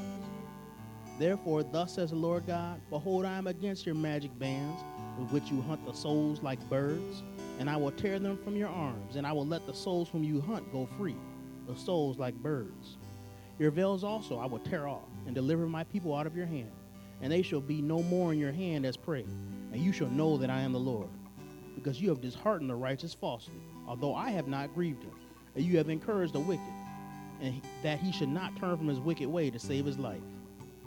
Therefore, 1.19 1.61
thus 1.63 1.93
says 1.93 2.09
the 2.09 2.15
Lord 2.15 2.47
God 2.47 2.81
Behold, 2.89 3.25
I 3.25 3.37
am 3.37 3.47
against 3.47 3.85
your 3.85 3.95
magic 3.95 4.37
bands, 4.39 4.81
with 5.19 5.31
which 5.31 5.51
you 5.51 5.61
hunt 5.61 5.85
the 5.85 5.93
souls 5.93 6.41
like 6.41 6.59
birds, 6.69 7.21
and 7.59 7.69
I 7.69 7.77
will 7.77 7.91
tear 7.91 8.17
them 8.17 8.37
from 8.43 8.55
your 8.55 8.69
arms, 8.69 9.15
and 9.15 9.27
I 9.27 9.31
will 9.31 9.45
let 9.45 9.65
the 9.67 9.73
souls 9.73 10.09
whom 10.09 10.23
you 10.23 10.41
hunt 10.41 10.71
go 10.71 10.87
free, 10.97 11.15
the 11.67 11.75
souls 11.75 12.17
like 12.17 12.33
birds. 12.35 12.97
Your 13.59 13.69
veils 13.69 14.03
also 14.03 14.39
I 14.39 14.47
will 14.47 14.59
tear 14.59 14.87
off, 14.87 15.07
and 15.27 15.35
deliver 15.35 15.67
my 15.67 15.83
people 15.83 16.15
out 16.15 16.25
of 16.25 16.35
your 16.35 16.47
hand, 16.47 16.71
and 17.21 17.31
they 17.31 17.43
shall 17.43 17.61
be 17.61 17.81
no 17.81 18.01
more 18.01 18.33
in 18.33 18.39
your 18.39 18.51
hand 18.51 18.85
as 18.85 18.97
prey, 18.97 19.25
and 19.71 19.81
you 19.81 19.91
shall 19.91 20.09
know 20.09 20.37
that 20.37 20.49
I 20.49 20.61
am 20.61 20.73
the 20.73 20.79
Lord. 20.79 21.09
Because 21.75 22.01
you 22.01 22.09
have 22.09 22.21
disheartened 22.21 22.69
the 22.69 22.75
righteous 22.75 23.13
falsely, 23.13 23.61
although 23.87 24.15
I 24.15 24.31
have 24.31 24.47
not 24.47 24.73
grieved 24.73 25.03
him, 25.03 25.13
and 25.55 25.63
you 25.63 25.77
have 25.77 25.89
encouraged 25.89 26.33
the 26.33 26.39
wicked, 26.39 26.63
and 27.39 27.61
that 27.83 27.99
he 27.99 28.11
should 28.11 28.29
not 28.29 28.55
turn 28.55 28.77
from 28.77 28.87
his 28.87 28.99
wicked 28.99 29.27
way 29.27 29.51
to 29.51 29.59
save 29.59 29.85
his 29.85 29.99
life. 29.99 30.21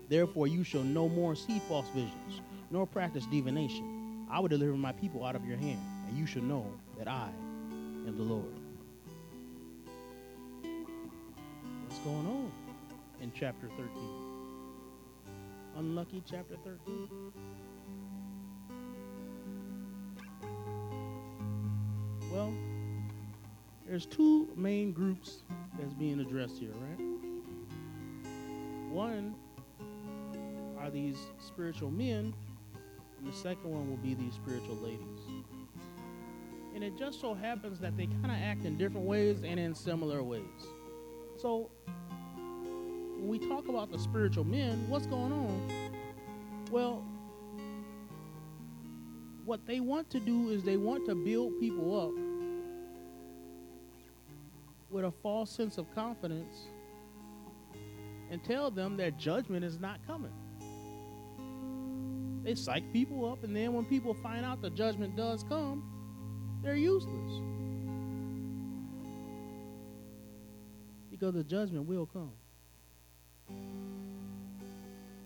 Therefore, 0.08 0.46
you 0.46 0.62
shall 0.62 0.84
no 0.84 1.08
more 1.08 1.34
see 1.34 1.58
false 1.68 1.88
visions, 1.88 2.40
nor 2.70 2.86
practice 2.86 3.26
divination. 3.26 4.26
I 4.30 4.38
will 4.38 4.48
deliver 4.48 4.76
my 4.76 4.92
people 4.92 5.24
out 5.24 5.34
of 5.34 5.44
your 5.44 5.56
hand, 5.56 5.80
and 6.08 6.16
you 6.16 6.26
shall 6.26 6.42
know 6.42 6.66
that 6.98 7.08
I 7.08 7.28
am 8.06 8.16
the 8.16 8.22
Lord. 8.22 8.44
What's 11.84 11.98
going 11.98 12.26
on 12.26 12.52
in 13.20 13.32
chapter 13.34 13.68
13? 13.68 13.86
Unlucky 15.76 16.22
chapter 16.24 16.56
13. 16.64 17.32
Well, 22.32 22.52
there's 23.86 24.06
two 24.06 24.48
main 24.56 24.92
groups 24.92 25.42
that's 25.78 25.94
being 25.94 26.20
addressed 26.20 26.58
here, 26.58 26.70
right? 26.70 27.00
One 28.90 29.34
are 30.86 30.90
these 30.90 31.18
spiritual 31.40 31.90
men, 31.90 32.32
and 33.18 33.26
the 33.26 33.36
second 33.36 33.68
one 33.68 33.90
will 33.90 33.96
be 33.96 34.14
these 34.14 34.34
spiritual 34.34 34.76
ladies. 34.76 35.20
And 36.74 36.84
it 36.84 36.96
just 36.96 37.20
so 37.20 37.34
happens 37.34 37.80
that 37.80 37.96
they 37.96 38.06
kind 38.06 38.26
of 38.26 38.36
act 38.36 38.64
in 38.64 38.78
different 38.78 39.06
ways 39.06 39.42
and 39.42 39.58
in 39.58 39.74
similar 39.74 40.22
ways. 40.22 40.42
So, 41.40 41.70
when 43.16 43.26
we 43.26 43.38
talk 43.38 43.68
about 43.68 43.90
the 43.90 43.98
spiritual 43.98 44.44
men, 44.44 44.88
what's 44.88 45.06
going 45.06 45.32
on? 45.32 45.90
Well, 46.70 47.04
what 49.44 49.66
they 49.66 49.80
want 49.80 50.08
to 50.10 50.20
do 50.20 50.50
is 50.50 50.62
they 50.62 50.76
want 50.76 51.06
to 51.06 51.14
build 51.14 51.58
people 51.58 52.00
up 52.00 52.12
with 54.90 55.04
a 55.04 55.10
false 55.10 55.50
sense 55.50 55.78
of 55.78 55.92
confidence 55.94 56.68
and 58.30 58.42
tell 58.44 58.70
them 58.70 58.96
that 58.98 59.18
judgment 59.18 59.64
is 59.64 59.80
not 59.80 59.98
coming. 60.06 60.32
They 62.46 62.54
psych 62.54 62.92
people 62.92 63.28
up, 63.28 63.42
and 63.42 63.56
then 63.56 63.72
when 63.72 63.84
people 63.84 64.14
find 64.14 64.44
out 64.44 64.62
the 64.62 64.70
judgment 64.70 65.16
does 65.16 65.42
come, 65.48 65.82
they're 66.62 66.76
useless. 66.76 67.40
Because 71.10 71.34
the 71.34 71.42
judgment 71.42 71.88
will 71.88 72.06
come. 72.06 72.30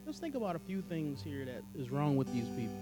Let's 0.07 0.19
think 0.19 0.35
about 0.35 0.57
a 0.57 0.61
few 0.61 0.81
things 0.81 1.23
here 1.23 1.45
that 1.45 1.63
is 1.79 1.91
wrong 1.91 2.17
with 2.17 2.33
these 2.33 2.49
people. 2.57 2.81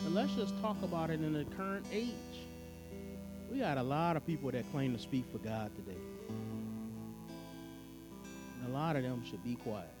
And 0.00 0.16
let's 0.16 0.34
just 0.34 0.60
talk 0.60 0.82
about 0.82 1.10
it 1.10 1.20
in 1.20 1.32
the 1.32 1.44
current 1.56 1.86
age. 1.92 2.10
We 3.52 3.60
got 3.60 3.78
a 3.78 3.84
lot 3.84 4.16
of 4.16 4.26
people 4.26 4.50
that 4.50 4.68
claim 4.72 4.96
to 4.96 4.98
speak 4.98 5.26
for 5.30 5.38
God 5.38 5.70
today. 5.76 6.00
And 8.58 8.68
a 8.68 8.72
lot 8.72 8.96
of 8.96 9.04
them 9.04 9.22
should 9.24 9.44
be 9.44 9.54
quiet. 9.54 9.99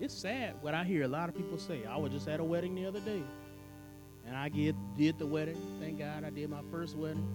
It's 0.00 0.14
sad 0.14 0.54
what 0.62 0.72
I 0.72 0.82
hear 0.82 1.02
a 1.02 1.08
lot 1.08 1.28
of 1.28 1.36
people 1.36 1.58
say. 1.58 1.84
I 1.84 1.98
was 1.98 2.10
just 2.10 2.26
at 2.26 2.40
a 2.40 2.44
wedding 2.44 2.74
the 2.74 2.86
other 2.86 3.00
day. 3.00 3.22
And 4.26 4.34
I 4.34 4.48
get, 4.48 4.74
did 4.96 5.18
the 5.18 5.26
wedding. 5.26 5.58
Thank 5.78 5.98
God 5.98 6.24
I 6.24 6.30
did 6.30 6.48
my 6.48 6.62
first 6.70 6.96
wedding. 6.96 7.28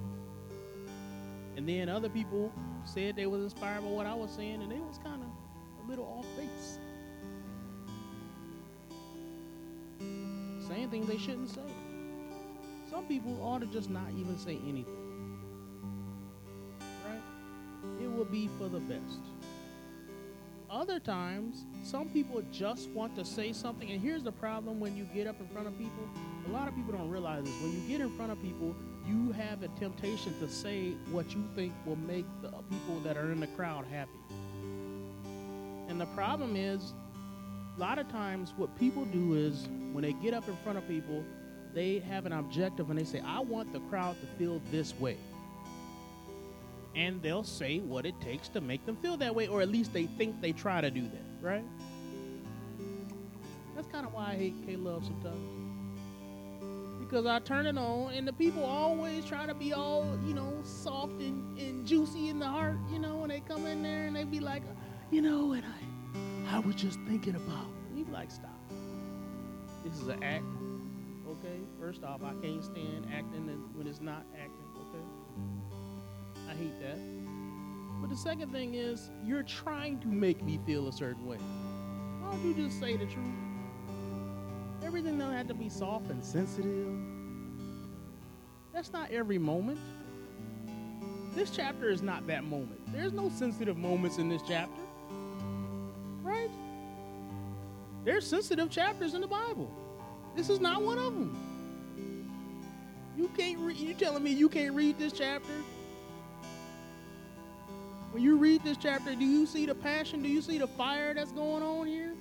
And 1.56 1.70
then 1.70 1.90
other 1.90 2.10
people 2.10 2.52
said 2.84 3.16
they 3.16 3.28
was 3.28 3.44
inspired 3.44 3.82
by 3.82 3.88
what 3.88 4.08
I 4.08 4.16
was 4.16 4.32
saying, 4.32 4.64
and 4.64 4.72
they 4.72 4.80
was 4.80 4.98
kind 4.98 5.22
of 5.22 5.86
a 5.86 5.90
little 5.90 6.06
off 6.06 6.26
base. 6.36 6.80
Saying 10.68 10.90
things 10.90 11.08
they 11.08 11.18
shouldn't 11.18 11.52
say. 11.52 11.62
Some 12.90 13.06
people 13.06 13.40
ought 13.44 13.60
to 13.60 13.68
just 13.68 13.92
not 13.92 14.10
even 14.18 14.38
say 14.40 14.58
anything. 14.68 15.38
Right? 17.06 17.22
It 18.02 18.12
will 18.12 18.26
be 18.26 18.50
for 18.58 18.68
the 18.68 18.80
best. 18.80 19.20
Other 20.76 21.00
times, 21.00 21.64
some 21.84 22.10
people 22.10 22.44
just 22.52 22.90
want 22.90 23.16
to 23.16 23.24
say 23.24 23.54
something, 23.54 23.90
and 23.92 24.02
here's 24.02 24.24
the 24.24 24.32
problem 24.34 24.78
when 24.78 24.94
you 24.98 25.06
get 25.16 25.26
up 25.26 25.40
in 25.40 25.48
front 25.48 25.68
of 25.68 25.78
people. 25.78 26.04
A 26.50 26.52
lot 26.52 26.68
of 26.68 26.76
people 26.76 26.92
don't 26.92 27.10
realize 27.10 27.46
this. 27.46 27.54
When 27.62 27.72
you 27.72 27.88
get 27.88 28.02
in 28.02 28.14
front 28.18 28.34
of 28.34 28.42
people, 28.42 28.76
you 29.08 29.32
have 29.32 29.64
a 29.64 29.70
temptation 29.80 30.38
to 30.42 30.50
say 30.50 30.92
what 31.12 31.34
you 31.34 31.48
think 31.56 31.72
will 31.86 31.96
make 31.96 32.26
the 32.42 32.50
people 32.50 33.00
that 33.06 33.16
are 33.16 33.32
in 33.32 33.40
the 33.40 33.48
crowd 33.48 33.86
happy. 33.86 34.20
And 35.88 36.00
the 36.00 36.08
problem 36.08 36.58
is, 36.58 36.92
a 37.78 37.80
lot 37.80 37.98
of 37.98 38.10
times, 38.10 38.54
what 38.58 38.78
people 38.78 39.06
do 39.06 39.34
is 39.34 39.70
when 39.94 40.02
they 40.02 40.12
get 40.12 40.34
up 40.34 40.46
in 40.50 40.58
front 40.58 40.78
of 40.78 40.86
people, 40.90 41.24
they 41.74 42.00
have 42.00 42.26
an 42.26 42.34
objective 42.34 42.90
and 42.90 43.00
they 43.00 43.06
say, 43.06 43.22
I 43.26 43.40
want 43.40 43.72
the 43.72 43.80
crowd 43.80 44.18
to 44.20 44.28
feel 44.38 44.62
this 44.72 44.94
way. 45.00 45.16
And 46.96 47.22
they'll 47.22 47.44
say 47.44 47.80
what 47.80 48.06
it 48.06 48.20
takes 48.22 48.48
to 48.50 48.62
make 48.62 48.86
them 48.86 48.96
feel 48.96 49.18
that 49.18 49.36
way, 49.36 49.48
or 49.48 49.62
at 49.62 49.70
least 49.70 49.94
they 49.94 50.06
think 50.06 50.40
they 50.42 50.54
try 50.54 50.80
to 50.82 50.90
do 50.90 51.02
that, 51.02 51.46
right? 51.46 51.66
That's 53.76 53.88
kind 53.88 54.06
of 54.06 54.14
why 54.14 54.32
I 54.32 54.36
hate 54.36 54.54
K 54.66 54.78
Love 54.78 55.04
sometimes. 55.04 55.52
Because 57.00 57.26
I 57.26 57.40
turn 57.40 57.68
it 57.68 57.78
on 57.78 58.14
and 58.14 58.28
the 58.28 58.34
people 58.34 58.64
always 58.64 59.26
try 59.26 59.46
to 59.46 59.54
be 59.54 59.74
all, 59.74 60.18
you 60.26 60.34
know, 60.34 60.54
soft 60.64 61.20
and, 61.22 61.60
and 61.60 61.86
juicy 61.86 62.30
in 62.30 62.40
the 62.40 62.48
heart, 62.48 62.78
you 62.92 62.98
know, 62.98 63.18
when 63.18 63.30
they 63.30 63.42
come 63.42 63.66
in 63.66 63.84
there 63.84 64.06
and 64.08 64.16
they 64.16 64.24
be 64.24 64.40
like, 64.40 64.64
you 65.12 65.22
know, 65.22 65.52
and 65.52 65.64
I 65.64 65.86
I 66.56 66.60
was 66.60 66.76
just 66.76 67.00
thinking 67.08 67.36
about. 67.36 67.68
You 67.94 68.06
like, 68.12 68.32
stop. 68.32 68.50
This 69.84 70.00
is 70.00 70.08
an 70.08 70.24
act. 70.24 70.46
Okay? 71.28 71.60
First 71.80 72.04
off, 72.04 72.22
I 72.24 72.34
can't 72.42 72.64
stand 72.64 73.08
acting 73.14 73.48
when 73.74 73.88
it's 73.88 74.02
not 74.02 74.26
acting, 74.34 74.65
hate 76.58 76.80
that. 76.82 76.98
But 78.02 78.10
the 78.10 78.16
second 78.16 78.52
thing 78.52 78.76
is, 78.76 79.10
you're 79.24 79.44
trying 79.44 80.00
to 80.00 80.08
make 80.08 80.44
me 80.44 80.60
feel 80.66 80.88
a 80.88 80.92
certain 80.92 81.26
way. 81.26 81.38
Why 81.38 82.32
don't 82.32 82.46
you 82.46 82.54
just 82.54 82.80
say 82.80 82.98
the 82.98 83.06
truth? 83.06 83.26
Everything 84.84 85.18
don't 85.18 85.34
have 85.34 85.48
to 85.48 85.54
be 85.54 85.70
soft 85.70 86.10
and 86.10 86.24
sensitive. 86.24 86.88
That's 88.74 88.92
not 88.92 89.10
every 89.12 89.38
moment. 89.38 89.80
This 91.34 91.50
chapter 91.50 91.90
is 91.90 92.02
not 92.02 92.28
that 92.28 92.44
moment. 92.44 92.80
There's 92.94 93.14
no 93.14 93.30
sensitive 93.30 93.78
moments 93.78 94.18
in 94.18 94.30
this 94.30 94.42
chapter. 94.48 94.82
Right? 96.22 96.50
There's 98.04 98.28
sensitive 98.28 98.70
chapters 98.70 99.14
in 99.14 99.22
the 99.22 99.28
Bible. 99.28 99.72
This 100.36 100.50
is 100.50 100.60
not 100.60 100.82
one 100.82 100.98
of 100.98 101.14
them. 101.14 101.42
You 103.18 103.30
can't 103.38 103.58
read 103.60 103.78
you 103.78 103.94
telling 103.94 104.24
me 104.24 104.32
you 104.32 104.50
can't 104.50 104.76
read 104.76 105.00
this 105.00 105.14
chapter? 105.14 105.54
When 108.16 108.24
you 108.24 108.38
read 108.38 108.64
this 108.64 108.78
chapter, 108.78 109.14
do 109.14 109.26
you 109.26 109.46
see 109.46 109.66
the 109.66 109.76
passion? 109.76 110.24
Do 110.24 110.30
you 110.30 110.42
see 110.42 110.58
the 110.58 110.68
fire 110.68 111.14
that's 111.14 111.34
going 111.34 111.62
on 111.62 111.86
here? 111.86 112.14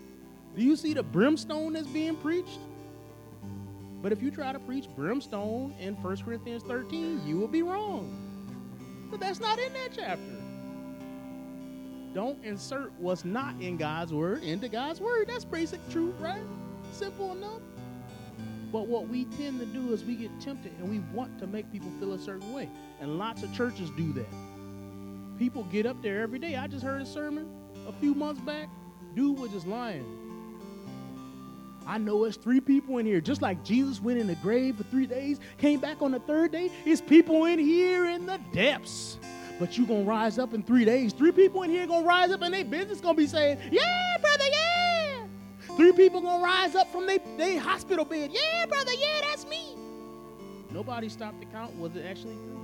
Do 0.56 0.64
you 0.64 0.74
see 0.74 0.92
the 0.92 1.04
brimstone 1.04 1.74
that's 1.74 1.86
being 1.86 2.16
preached? 2.16 2.58
But 4.02 4.10
if 4.10 4.20
you 4.20 4.32
try 4.32 4.52
to 4.52 4.58
preach 4.58 4.88
brimstone 4.96 5.72
in 5.78 5.94
1 5.94 6.16
Corinthians 6.24 6.64
13, 6.64 7.24
you 7.24 7.38
will 7.38 7.46
be 7.46 7.62
wrong. 7.62 8.10
But 9.08 9.20
that's 9.20 9.38
not 9.38 9.60
in 9.60 9.72
that 9.72 9.90
chapter. 9.94 10.36
Don't 12.12 12.44
insert 12.44 12.90
what's 12.98 13.24
not 13.24 13.54
in 13.60 13.76
God's 13.76 14.12
word 14.12 14.42
into 14.42 14.68
God's 14.68 15.00
word. 15.00 15.28
That's 15.28 15.44
basic 15.44 15.78
truth, 15.90 16.16
right? 16.18 16.42
Simple 16.90 17.30
enough. 17.30 17.60
But 18.72 18.88
what 18.88 19.06
we 19.06 19.26
tend 19.26 19.60
to 19.60 19.66
do 19.66 19.92
is 19.92 20.02
we 20.02 20.16
get 20.16 20.40
tempted 20.40 20.72
and 20.80 20.90
we 20.90 20.98
want 21.16 21.38
to 21.38 21.46
make 21.46 21.70
people 21.70 21.92
feel 22.00 22.14
a 22.14 22.18
certain 22.18 22.52
way. 22.52 22.68
And 23.00 23.16
lots 23.16 23.44
of 23.44 23.54
churches 23.54 23.90
do 23.96 24.12
that. 24.14 24.53
People 25.38 25.64
get 25.64 25.86
up 25.86 26.00
there 26.02 26.22
every 26.22 26.38
day. 26.38 26.56
I 26.56 26.66
just 26.66 26.84
heard 26.84 27.02
a 27.02 27.06
sermon 27.06 27.48
a 27.88 27.92
few 27.92 28.14
months 28.14 28.40
back. 28.40 28.68
Dude 29.14 29.38
was 29.38 29.50
just 29.50 29.66
lying. 29.66 30.04
I 31.86 31.98
know 31.98 32.24
it's 32.24 32.36
three 32.36 32.60
people 32.60 32.98
in 32.98 33.06
here. 33.06 33.20
Just 33.20 33.42
like 33.42 33.62
Jesus 33.64 34.00
went 34.00 34.18
in 34.18 34.26
the 34.26 34.36
grave 34.36 34.76
for 34.76 34.84
three 34.84 35.06
days, 35.06 35.38
came 35.58 35.80
back 35.80 36.00
on 36.00 36.12
the 36.12 36.20
third 36.20 36.52
day, 36.52 36.70
it's 36.84 37.00
people 37.00 37.44
in 37.44 37.58
here 37.58 38.06
in 38.06 38.26
the 38.26 38.40
depths. 38.52 39.18
But 39.58 39.76
you 39.76 39.86
gonna 39.86 40.02
rise 40.02 40.38
up 40.38 40.54
in 40.54 40.62
three 40.62 40.84
days. 40.84 41.12
Three 41.12 41.30
people 41.30 41.62
in 41.62 41.70
here 41.70 41.86
gonna 41.86 42.06
rise 42.06 42.30
up 42.30 42.42
and 42.42 42.52
their 42.52 42.64
business 42.64 43.00
gonna 43.00 43.14
be 43.14 43.26
saying, 43.26 43.58
Yeah, 43.70 44.16
brother, 44.20 44.44
yeah. 44.50 45.26
Three 45.76 45.92
people 45.92 46.20
gonna 46.20 46.42
rise 46.42 46.74
up 46.74 46.90
from 46.90 47.06
their 47.06 47.18
they 47.36 47.56
hospital 47.56 48.04
bed. 48.04 48.30
Yeah, 48.32 48.66
brother, 48.66 48.92
yeah, 48.92 49.20
that's 49.22 49.46
me. 49.46 49.76
Nobody 50.70 51.08
stopped 51.08 51.40
to 51.40 51.46
count. 51.46 51.78
Was 51.78 51.94
it 51.94 52.04
actually 52.04 52.34
three? 52.34 52.63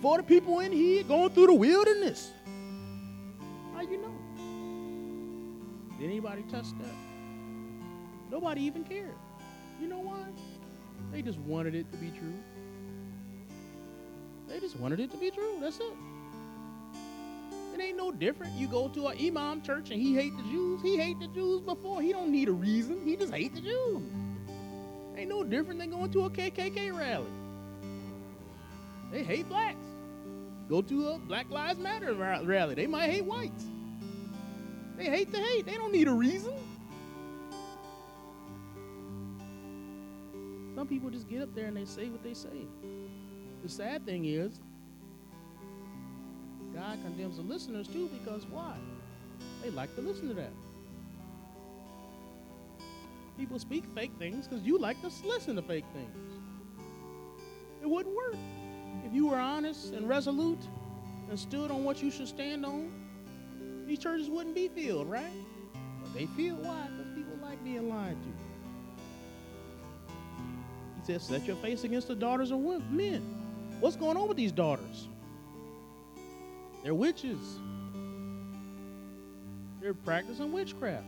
For 0.00 0.16
the 0.16 0.22
people 0.22 0.60
in 0.60 0.72
here 0.72 1.02
going 1.02 1.30
through 1.30 1.48
the 1.48 1.54
wilderness. 1.54 2.30
How 3.74 3.82
you 3.82 3.98
know? 3.98 4.14
Did 5.98 6.06
anybody 6.06 6.42
touch 6.50 6.70
that? 6.78 6.94
Nobody 8.30 8.62
even 8.62 8.84
cared. 8.84 9.14
You 9.80 9.88
know 9.88 9.98
why? 9.98 10.24
They 11.12 11.20
just 11.20 11.38
wanted 11.40 11.74
it 11.74 11.90
to 11.92 11.98
be 11.98 12.10
true. 12.10 12.34
They 14.48 14.58
just 14.58 14.78
wanted 14.78 15.00
it 15.00 15.10
to 15.10 15.16
be 15.18 15.30
true. 15.30 15.58
That's 15.60 15.78
it. 15.78 15.92
It 17.74 17.80
ain't 17.80 17.96
no 17.96 18.10
different. 18.10 18.54
You 18.54 18.68
go 18.68 18.88
to 18.88 19.08
an 19.08 19.18
imam 19.18 19.62
church 19.62 19.90
and 19.90 20.00
he 20.00 20.14
hate 20.14 20.36
the 20.36 20.42
Jews. 20.44 20.80
He 20.82 20.96
hate 20.96 21.18
the 21.20 21.28
Jews 21.28 21.60
before. 21.60 22.00
He 22.00 22.12
don't 22.12 22.32
need 22.32 22.48
a 22.48 22.52
reason. 22.52 23.02
He 23.04 23.16
just 23.16 23.32
hate 23.32 23.54
the 23.54 23.60
Jews. 23.60 24.02
Ain't 25.16 25.28
no 25.28 25.44
different 25.44 25.80
than 25.80 25.90
going 25.90 26.10
to 26.12 26.24
a 26.24 26.30
KKK 26.30 26.96
rally. 26.96 27.26
They 29.12 29.22
hate 29.22 29.48
blacks. 29.48 29.89
Go 30.70 30.80
to 30.82 31.08
a 31.08 31.18
Black 31.18 31.50
Lives 31.50 31.80
Matter 31.80 32.14
rally. 32.14 32.76
They 32.76 32.86
might 32.86 33.10
hate 33.10 33.24
whites. 33.24 33.64
They 34.96 35.06
hate 35.06 35.32
the 35.32 35.38
hate. 35.38 35.66
They 35.66 35.74
don't 35.74 35.90
need 35.90 36.06
a 36.06 36.12
reason. 36.12 36.54
Some 40.76 40.86
people 40.86 41.10
just 41.10 41.28
get 41.28 41.42
up 41.42 41.52
there 41.56 41.66
and 41.66 41.76
they 41.76 41.84
say 41.84 42.08
what 42.08 42.22
they 42.22 42.34
say. 42.34 42.68
The 43.64 43.68
sad 43.68 44.06
thing 44.06 44.26
is, 44.26 44.60
God 46.72 46.98
condemns 47.02 47.38
the 47.38 47.42
listeners 47.42 47.88
too 47.88 48.08
because 48.20 48.46
why? 48.46 48.76
They 49.64 49.70
like 49.70 49.92
to 49.96 50.02
listen 50.02 50.28
to 50.28 50.34
that. 50.34 50.52
People 53.36 53.58
speak 53.58 53.86
fake 53.92 54.12
things 54.20 54.46
because 54.46 54.64
you 54.64 54.78
like 54.78 55.00
to 55.00 55.10
listen 55.26 55.56
to 55.56 55.62
fake 55.62 55.84
things. 55.92 56.32
It 57.82 57.90
wouldn't 57.90 58.14
work. 58.14 58.36
If 59.04 59.12
you 59.12 59.26
were 59.26 59.38
honest 59.38 59.92
and 59.92 60.08
resolute 60.08 60.60
and 61.28 61.38
stood 61.38 61.70
on 61.70 61.84
what 61.84 62.02
you 62.02 62.10
should 62.10 62.28
stand 62.28 62.64
on, 62.64 62.90
these 63.86 63.98
churches 63.98 64.28
wouldn't 64.28 64.54
be 64.54 64.68
filled, 64.68 65.10
right? 65.10 65.32
But 66.02 66.14
they 66.14 66.26
feel 66.26 66.56
why? 66.56 66.86
Because 66.96 67.12
people 67.14 67.36
like 67.42 67.62
being 67.64 67.88
lied 67.88 68.16
to. 68.22 68.28
He 71.00 71.06
says, 71.06 71.22
set 71.22 71.46
your 71.46 71.56
face 71.56 71.84
against 71.84 72.08
the 72.08 72.14
daughters 72.14 72.50
of 72.50 72.60
men. 72.90 73.22
What's 73.80 73.96
going 73.96 74.16
on 74.16 74.28
with 74.28 74.36
these 74.36 74.52
daughters? 74.52 75.08
They're 76.82 76.94
witches. 76.94 77.58
They're 79.80 79.94
practicing 79.94 80.52
witchcraft. 80.52 81.06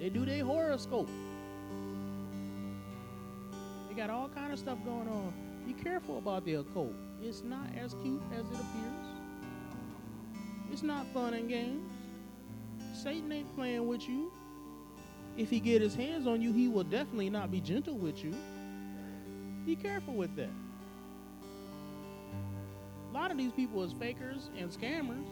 They 0.00 0.08
do 0.08 0.24
their 0.24 0.44
horoscope. 0.44 1.08
They 3.88 3.94
got 3.94 4.10
all 4.10 4.28
kind 4.28 4.52
of 4.52 4.58
stuff 4.58 4.78
going 4.84 5.08
on. 5.08 5.32
Be 5.68 5.74
careful 5.74 6.16
about 6.16 6.46
the 6.46 6.54
occult. 6.54 6.94
It's 7.22 7.42
not 7.42 7.66
as 7.76 7.94
cute 8.02 8.22
as 8.32 8.40
it 8.40 8.54
appears. 8.54 9.06
It's 10.72 10.82
not 10.82 11.06
fun 11.12 11.34
and 11.34 11.46
games. 11.46 11.92
Satan 12.94 13.30
ain't 13.30 13.54
playing 13.54 13.86
with 13.86 14.08
you. 14.08 14.32
If 15.36 15.50
he 15.50 15.60
get 15.60 15.82
his 15.82 15.94
hands 15.94 16.26
on 16.26 16.40
you, 16.40 16.54
he 16.54 16.68
will 16.68 16.84
definitely 16.84 17.28
not 17.28 17.50
be 17.50 17.60
gentle 17.60 17.98
with 17.98 18.24
you. 18.24 18.34
Be 19.66 19.76
careful 19.76 20.14
with 20.14 20.34
that. 20.36 20.48
A 23.10 23.12
lot 23.12 23.30
of 23.30 23.36
these 23.36 23.52
people 23.52 23.82
is 23.82 23.92
fakers 23.92 24.48
and 24.56 24.70
scammers. 24.70 25.28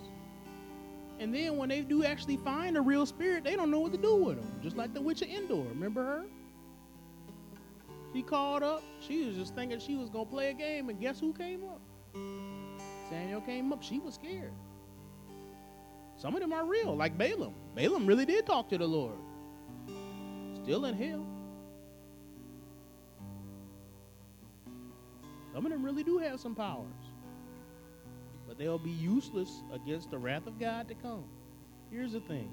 And 1.18 1.34
then 1.34 1.56
when 1.56 1.70
they 1.70 1.80
do 1.80 2.04
actually 2.04 2.36
find 2.36 2.76
a 2.76 2.82
real 2.82 3.06
spirit, 3.06 3.42
they 3.42 3.56
don't 3.56 3.70
know 3.70 3.80
what 3.80 3.92
to 3.92 3.98
do 3.98 4.16
with 4.16 4.36
them. 4.36 4.60
Just 4.62 4.76
like 4.76 4.92
the 4.92 5.00
witch 5.00 5.22
of 5.22 5.28
Endor. 5.28 5.64
Remember 5.70 6.04
her? 6.04 6.24
She 8.16 8.22
called 8.22 8.62
up. 8.62 8.82
She 8.98 9.26
was 9.26 9.36
just 9.36 9.54
thinking 9.54 9.78
she 9.78 9.94
was 9.94 10.08
going 10.08 10.24
to 10.24 10.30
play 10.30 10.48
a 10.48 10.54
game. 10.54 10.88
And 10.88 10.98
guess 10.98 11.20
who 11.20 11.34
came 11.34 11.62
up? 11.64 11.82
Samuel 13.10 13.42
came 13.42 13.70
up. 13.74 13.82
She 13.82 13.98
was 13.98 14.14
scared. 14.14 14.54
Some 16.16 16.34
of 16.34 16.40
them 16.40 16.50
are 16.54 16.64
real, 16.64 16.96
like 16.96 17.18
Balaam. 17.18 17.52
Balaam 17.74 18.06
really 18.06 18.24
did 18.24 18.46
talk 18.46 18.70
to 18.70 18.78
the 18.78 18.86
Lord. 18.86 19.18
Still 20.62 20.86
in 20.86 20.94
hell. 20.96 21.26
Some 25.52 25.66
of 25.66 25.70
them 25.70 25.84
really 25.84 26.02
do 26.02 26.16
have 26.16 26.40
some 26.40 26.54
powers. 26.54 26.86
But 28.48 28.56
they'll 28.56 28.78
be 28.78 28.92
useless 28.92 29.62
against 29.74 30.10
the 30.10 30.16
wrath 30.16 30.46
of 30.46 30.58
God 30.58 30.88
to 30.88 30.94
come. 30.94 31.26
Here's 31.90 32.12
the 32.12 32.20
thing 32.20 32.50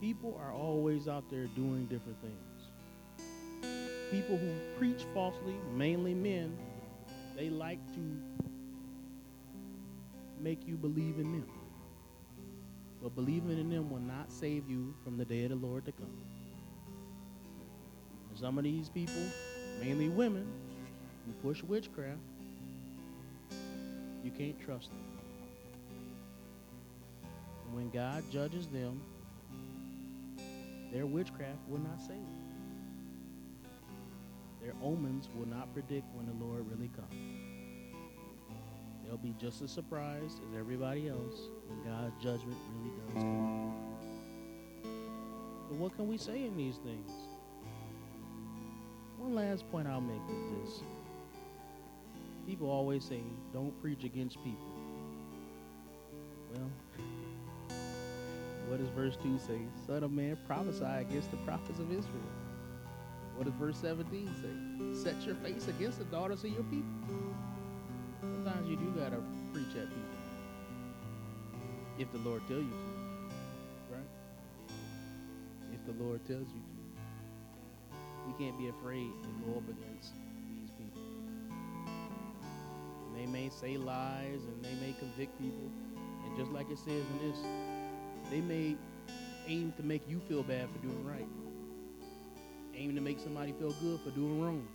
people 0.00 0.34
are 0.40 0.54
always 0.54 1.08
out 1.08 1.28
there 1.28 1.44
doing 1.48 1.84
different 1.90 2.22
things. 2.22 2.51
People 4.12 4.36
who 4.36 4.52
preach 4.76 5.06
falsely, 5.14 5.58
mainly 5.74 6.12
men, 6.12 6.58
they 7.34 7.48
like 7.48 7.80
to 7.94 8.20
make 10.38 10.68
you 10.68 10.76
believe 10.76 11.18
in 11.18 11.32
them. 11.32 11.46
But 13.02 13.14
believing 13.14 13.58
in 13.58 13.70
them 13.70 13.88
will 13.88 14.00
not 14.00 14.30
save 14.30 14.68
you 14.68 14.94
from 15.02 15.16
the 15.16 15.24
day 15.24 15.44
of 15.44 15.48
the 15.48 15.56
Lord 15.56 15.86
to 15.86 15.92
come. 15.92 16.12
And 18.28 18.38
some 18.38 18.58
of 18.58 18.64
these 18.64 18.90
people, 18.90 19.22
mainly 19.80 20.10
women, 20.10 20.46
who 21.24 21.32
push 21.48 21.62
witchcraft, 21.62 22.20
you 24.22 24.30
can't 24.30 24.60
trust 24.60 24.90
them. 24.90 25.04
And 27.64 27.74
when 27.74 27.88
God 27.88 28.24
judges 28.30 28.66
them, 28.66 29.00
their 30.92 31.06
witchcraft 31.06 31.66
will 31.66 31.80
not 31.80 31.98
save. 32.02 32.41
Their 34.62 34.74
omens 34.82 35.28
will 35.36 35.48
not 35.48 35.72
predict 35.72 36.06
when 36.14 36.26
the 36.26 36.44
Lord 36.44 36.64
really 36.70 36.88
comes. 36.88 37.14
They'll 39.04 39.16
be 39.16 39.34
just 39.40 39.60
as 39.60 39.70
surprised 39.70 40.38
as 40.48 40.58
everybody 40.58 41.08
else 41.08 41.48
when 41.66 41.82
God's 41.84 42.14
judgment 42.22 42.56
really 42.78 42.96
does 42.96 43.22
come. 43.22 43.74
So, 45.68 45.74
what 45.74 45.96
can 45.96 46.06
we 46.06 46.16
say 46.16 46.44
in 46.44 46.56
these 46.56 46.76
things? 46.76 47.10
One 49.18 49.34
last 49.34 49.70
point 49.70 49.88
I'll 49.88 50.00
make 50.00 50.22
is 50.30 50.70
this. 50.70 50.80
People 52.46 52.70
always 52.70 53.04
say, 53.04 53.20
don't 53.52 53.78
preach 53.82 54.04
against 54.04 54.36
people. 54.42 54.66
Well, 56.54 56.70
what 58.68 58.78
does 58.78 58.88
verse 58.90 59.16
2 59.22 59.38
say? 59.38 59.60
Son 59.86 60.04
of 60.04 60.12
man, 60.12 60.38
prophesy 60.46 60.84
against 60.84 61.30
the 61.30 61.36
prophets 61.38 61.78
of 61.78 61.90
Israel. 61.90 62.41
What 63.36 63.46
does 63.46 63.54
verse 63.54 63.78
17 63.78 64.30
say? 64.40 65.02
Set 65.02 65.22
your 65.26 65.34
face 65.36 65.68
against 65.68 65.98
the 65.98 66.04
daughters 66.04 66.44
of 66.44 66.50
your 66.50 66.62
people. 66.64 66.88
Sometimes 68.20 68.68
you 68.68 68.76
do 68.76 68.92
gotta 68.98 69.22
preach 69.52 69.74
at 69.76 69.88
people. 69.88 70.18
If 71.98 72.12
the 72.12 72.18
Lord 72.18 72.42
tells 72.46 72.62
you 72.62 72.70
to. 72.70 73.94
Right? 73.94 74.10
If 75.72 75.84
the 75.86 76.02
Lord 76.04 76.24
tells 76.26 76.46
you 76.48 76.60
to. 76.60 76.82
You 78.28 78.34
can't 78.38 78.58
be 78.58 78.68
afraid 78.68 79.10
to 79.22 79.28
go 79.44 79.58
up 79.58 79.64
against 79.68 80.12
these 80.46 80.70
people. 80.70 81.02
And 83.06 83.16
they 83.16 83.26
may 83.26 83.48
say 83.48 83.76
lies 83.76 84.40
and 84.44 84.64
they 84.64 84.74
may 84.86 84.94
convict 84.98 85.36
people. 85.40 85.70
And 86.24 86.36
just 86.36 86.52
like 86.52 86.70
it 86.70 86.78
says 86.78 86.88
in 86.88 87.30
this, 87.30 87.38
they 88.30 88.40
may 88.40 88.76
aim 89.48 89.72
to 89.76 89.82
make 89.82 90.02
you 90.08 90.20
feel 90.28 90.42
bad 90.42 90.68
for 90.70 90.78
doing 90.78 91.04
right. 91.04 91.26
Aim 92.82 92.96
to 92.96 93.00
make 93.00 93.20
somebody 93.20 93.52
feel 93.52 93.70
good 93.80 94.00
for 94.00 94.10
doing 94.10 94.42
wrong. 94.42 94.66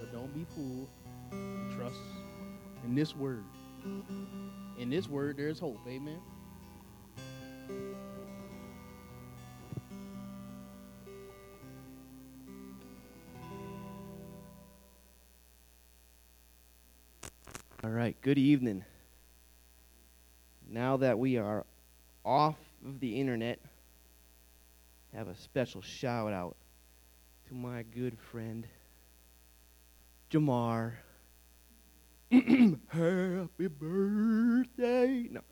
But 0.00 0.10
don't 0.12 0.34
be 0.34 0.44
fooled 0.56 0.88
trust 1.76 2.00
in 2.84 2.96
this 2.96 3.14
word. 3.14 3.44
In 4.76 4.90
this 4.90 5.08
word, 5.08 5.36
there's 5.36 5.60
hope. 5.60 5.78
Amen. 5.86 6.18
All 17.84 17.90
right, 17.90 18.16
good 18.20 18.38
evening. 18.38 18.84
Now 20.68 20.96
that 20.96 21.20
we 21.20 21.36
are 21.36 21.64
off 22.24 22.56
of 22.84 22.98
the 22.98 23.20
internet, 23.20 23.60
have 25.14 25.28
a 25.28 25.36
special 25.36 25.82
shout 25.82 26.32
out 26.32 26.56
to 27.48 27.54
my 27.54 27.82
good 27.82 28.18
friend 28.18 28.66
Jamar. 30.32 30.92
Happy 32.30 33.66
birthday. 33.68 35.28
No. 35.30 35.42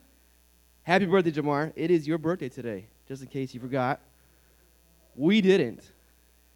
Happy 0.85 1.05
birthday, 1.05 1.31
Jamar. 1.31 1.73
It 1.77 1.91
is 1.91 2.09
your 2.09 2.17
birthday 2.17 2.49
today. 2.49 2.87
just 3.07 3.21
in 3.21 3.29
case 3.29 3.53
you 3.53 3.61
forgot. 3.61 4.01
We 5.15 5.43
didn't. 5.43 5.83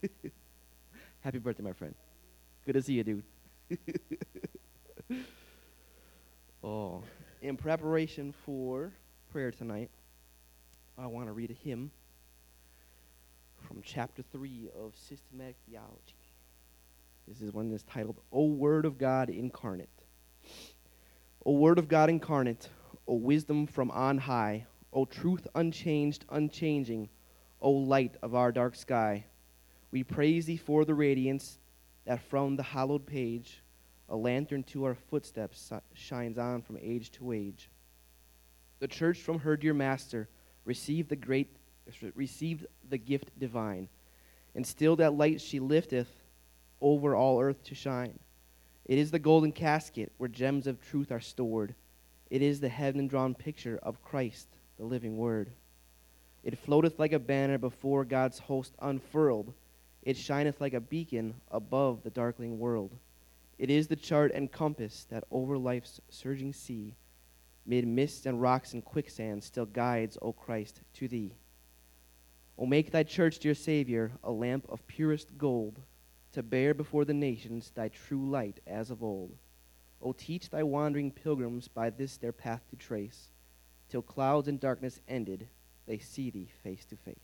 Happy 1.20 1.38
birthday, 1.38 1.62
my 1.62 1.74
friend. 1.74 1.94
Good 2.64 2.72
to 2.72 2.82
see 2.82 2.94
you, 2.94 3.04
dude. 3.04 3.24
oh, 6.64 7.02
in 7.42 7.58
preparation 7.58 8.32
for 8.46 8.90
prayer 9.30 9.50
tonight, 9.50 9.90
I 10.96 11.08
want 11.08 11.26
to 11.26 11.32
read 11.32 11.50
a 11.50 11.54
hymn 11.54 11.90
from 13.64 13.82
chapter 13.82 14.22
3 14.32 14.68
of 14.78 14.92
Systematic 14.96 15.56
Theology. 15.68 16.16
This 17.26 17.40
is 17.40 17.52
one 17.52 17.70
that's 17.70 17.82
titled, 17.82 18.20
O 18.30 18.44
Word 18.44 18.84
of 18.84 18.98
God 18.98 19.30
Incarnate. 19.30 19.88
O 21.46 21.52
Word 21.52 21.78
of 21.78 21.88
God 21.88 22.10
incarnate, 22.10 22.68
O 23.08 23.14
wisdom 23.14 23.66
from 23.66 23.90
on 23.90 24.18
high, 24.18 24.66
O 24.92 25.04
truth 25.04 25.46
unchanged, 25.54 26.24
unchanging, 26.30 27.08
O 27.60 27.70
light 27.70 28.16
of 28.22 28.34
our 28.34 28.52
dark 28.52 28.76
sky, 28.76 29.24
we 29.90 30.04
praise 30.04 30.46
thee 30.46 30.56
for 30.56 30.84
the 30.84 30.94
radiance 30.94 31.58
that 32.04 32.22
from 32.28 32.56
the 32.56 32.62
hallowed 32.62 33.06
page 33.06 33.62
a 34.08 34.16
lantern 34.16 34.62
to 34.64 34.84
our 34.84 34.94
footsteps 34.94 35.72
shines 35.94 36.38
on 36.38 36.60
from 36.60 36.78
age 36.80 37.10
to 37.12 37.32
age. 37.32 37.70
The 38.80 38.88
church 38.88 39.20
from 39.20 39.38
her 39.38 39.56
dear 39.56 39.72
master 39.72 40.28
received 40.64 41.08
the 41.08 41.16
great 41.16 41.56
received 42.14 42.66
the 42.88 42.98
gift 42.98 43.38
divine, 43.38 43.88
and 44.54 44.66
still 44.66 44.96
that 44.96 45.14
light 45.14 45.40
she 45.40 45.60
lifteth 45.60 46.08
over 46.80 47.16
all 47.16 47.40
earth 47.40 47.62
to 47.64 47.74
shine. 47.74 48.18
It 48.84 48.98
is 48.98 49.10
the 49.10 49.18
golden 49.18 49.52
casket 49.52 50.12
where 50.18 50.28
gems 50.28 50.66
of 50.66 50.80
truth 50.80 51.10
are 51.10 51.20
stored. 51.20 51.74
It 52.30 52.42
is 52.42 52.60
the 52.60 52.68
heaven 52.68 53.06
drawn 53.06 53.34
picture 53.34 53.78
of 53.82 54.02
Christ, 54.02 54.48
the 54.76 54.84
living 54.84 55.16
Word. 55.16 55.50
It 56.42 56.58
floateth 56.58 56.98
like 56.98 57.12
a 57.12 57.18
banner 57.18 57.56
before 57.56 58.04
God's 58.04 58.38
host 58.38 58.74
unfurled. 58.80 59.54
It 60.02 60.18
shineth 60.18 60.60
like 60.60 60.74
a 60.74 60.80
beacon 60.80 61.34
above 61.50 62.02
the 62.02 62.10
darkling 62.10 62.58
world. 62.58 62.94
It 63.58 63.70
is 63.70 63.86
the 63.86 63.96
chart 63.96 64.32
and 64.34 64.52
compass 64.52 65.06
that 65.10 65.24
over 65.30 65.56
life's 65.56 66.00
surging 66.10 66.52
sea, 66.52 66.94
mid 67.64 67.86
mists 67.86 68.26
and 68.26 68.42
rocks 68.42 68.74
and 68.74 68.84
quicksand, 68.84 69.42
still 69.42 69.64
guides, 69.64 70.18
O 70.20 70.32
Christ, 70.32 70.82
to 70.94 71.08
thee. 71.08 71.32
O 72.56 72.66
make 72.66 72.90
thy 72.90 73.02
church, 73.02 73.38
dear 73.38 73.54
Savior, 73.54 74.12
a 74.22 74.30
lamp 74.30 74.66
of 74.68 74.86
purest 74.86 75.36
gold 75.36 75.80
to 76.32 76.42
bear 76.42 76.74
before 76.74 77.04
the 77.04 77.14
nations 77.14 77.70
thy 77.70 77.88
true 77.88 78.28
light 78.28 78.60
as 78.66 78.90
of 78.90 79.02
old. 79.02 79.36
O 80.00 80.12
teach 80.12 80.50
thy 80.50 80.62
wandering 80.62 81.10
pilgrims 81.10 81.68
by 81.68 81.90
this 81.90 82.16
their 82.16 82.32
path 82.32 82.62
to 82.70 82.76
trace, 82.76 83.30
till 83.88 84.02
clouds 84.02 84.48
and 84.48 84.60
darkness 84.60 85.00
ended, 85.08 85.48
they 85.86 85.98
see 85.98 86.30
thee 86.30 86.50
face 86.62 86.84
to 86.86 86.96
face. 86.96 87.23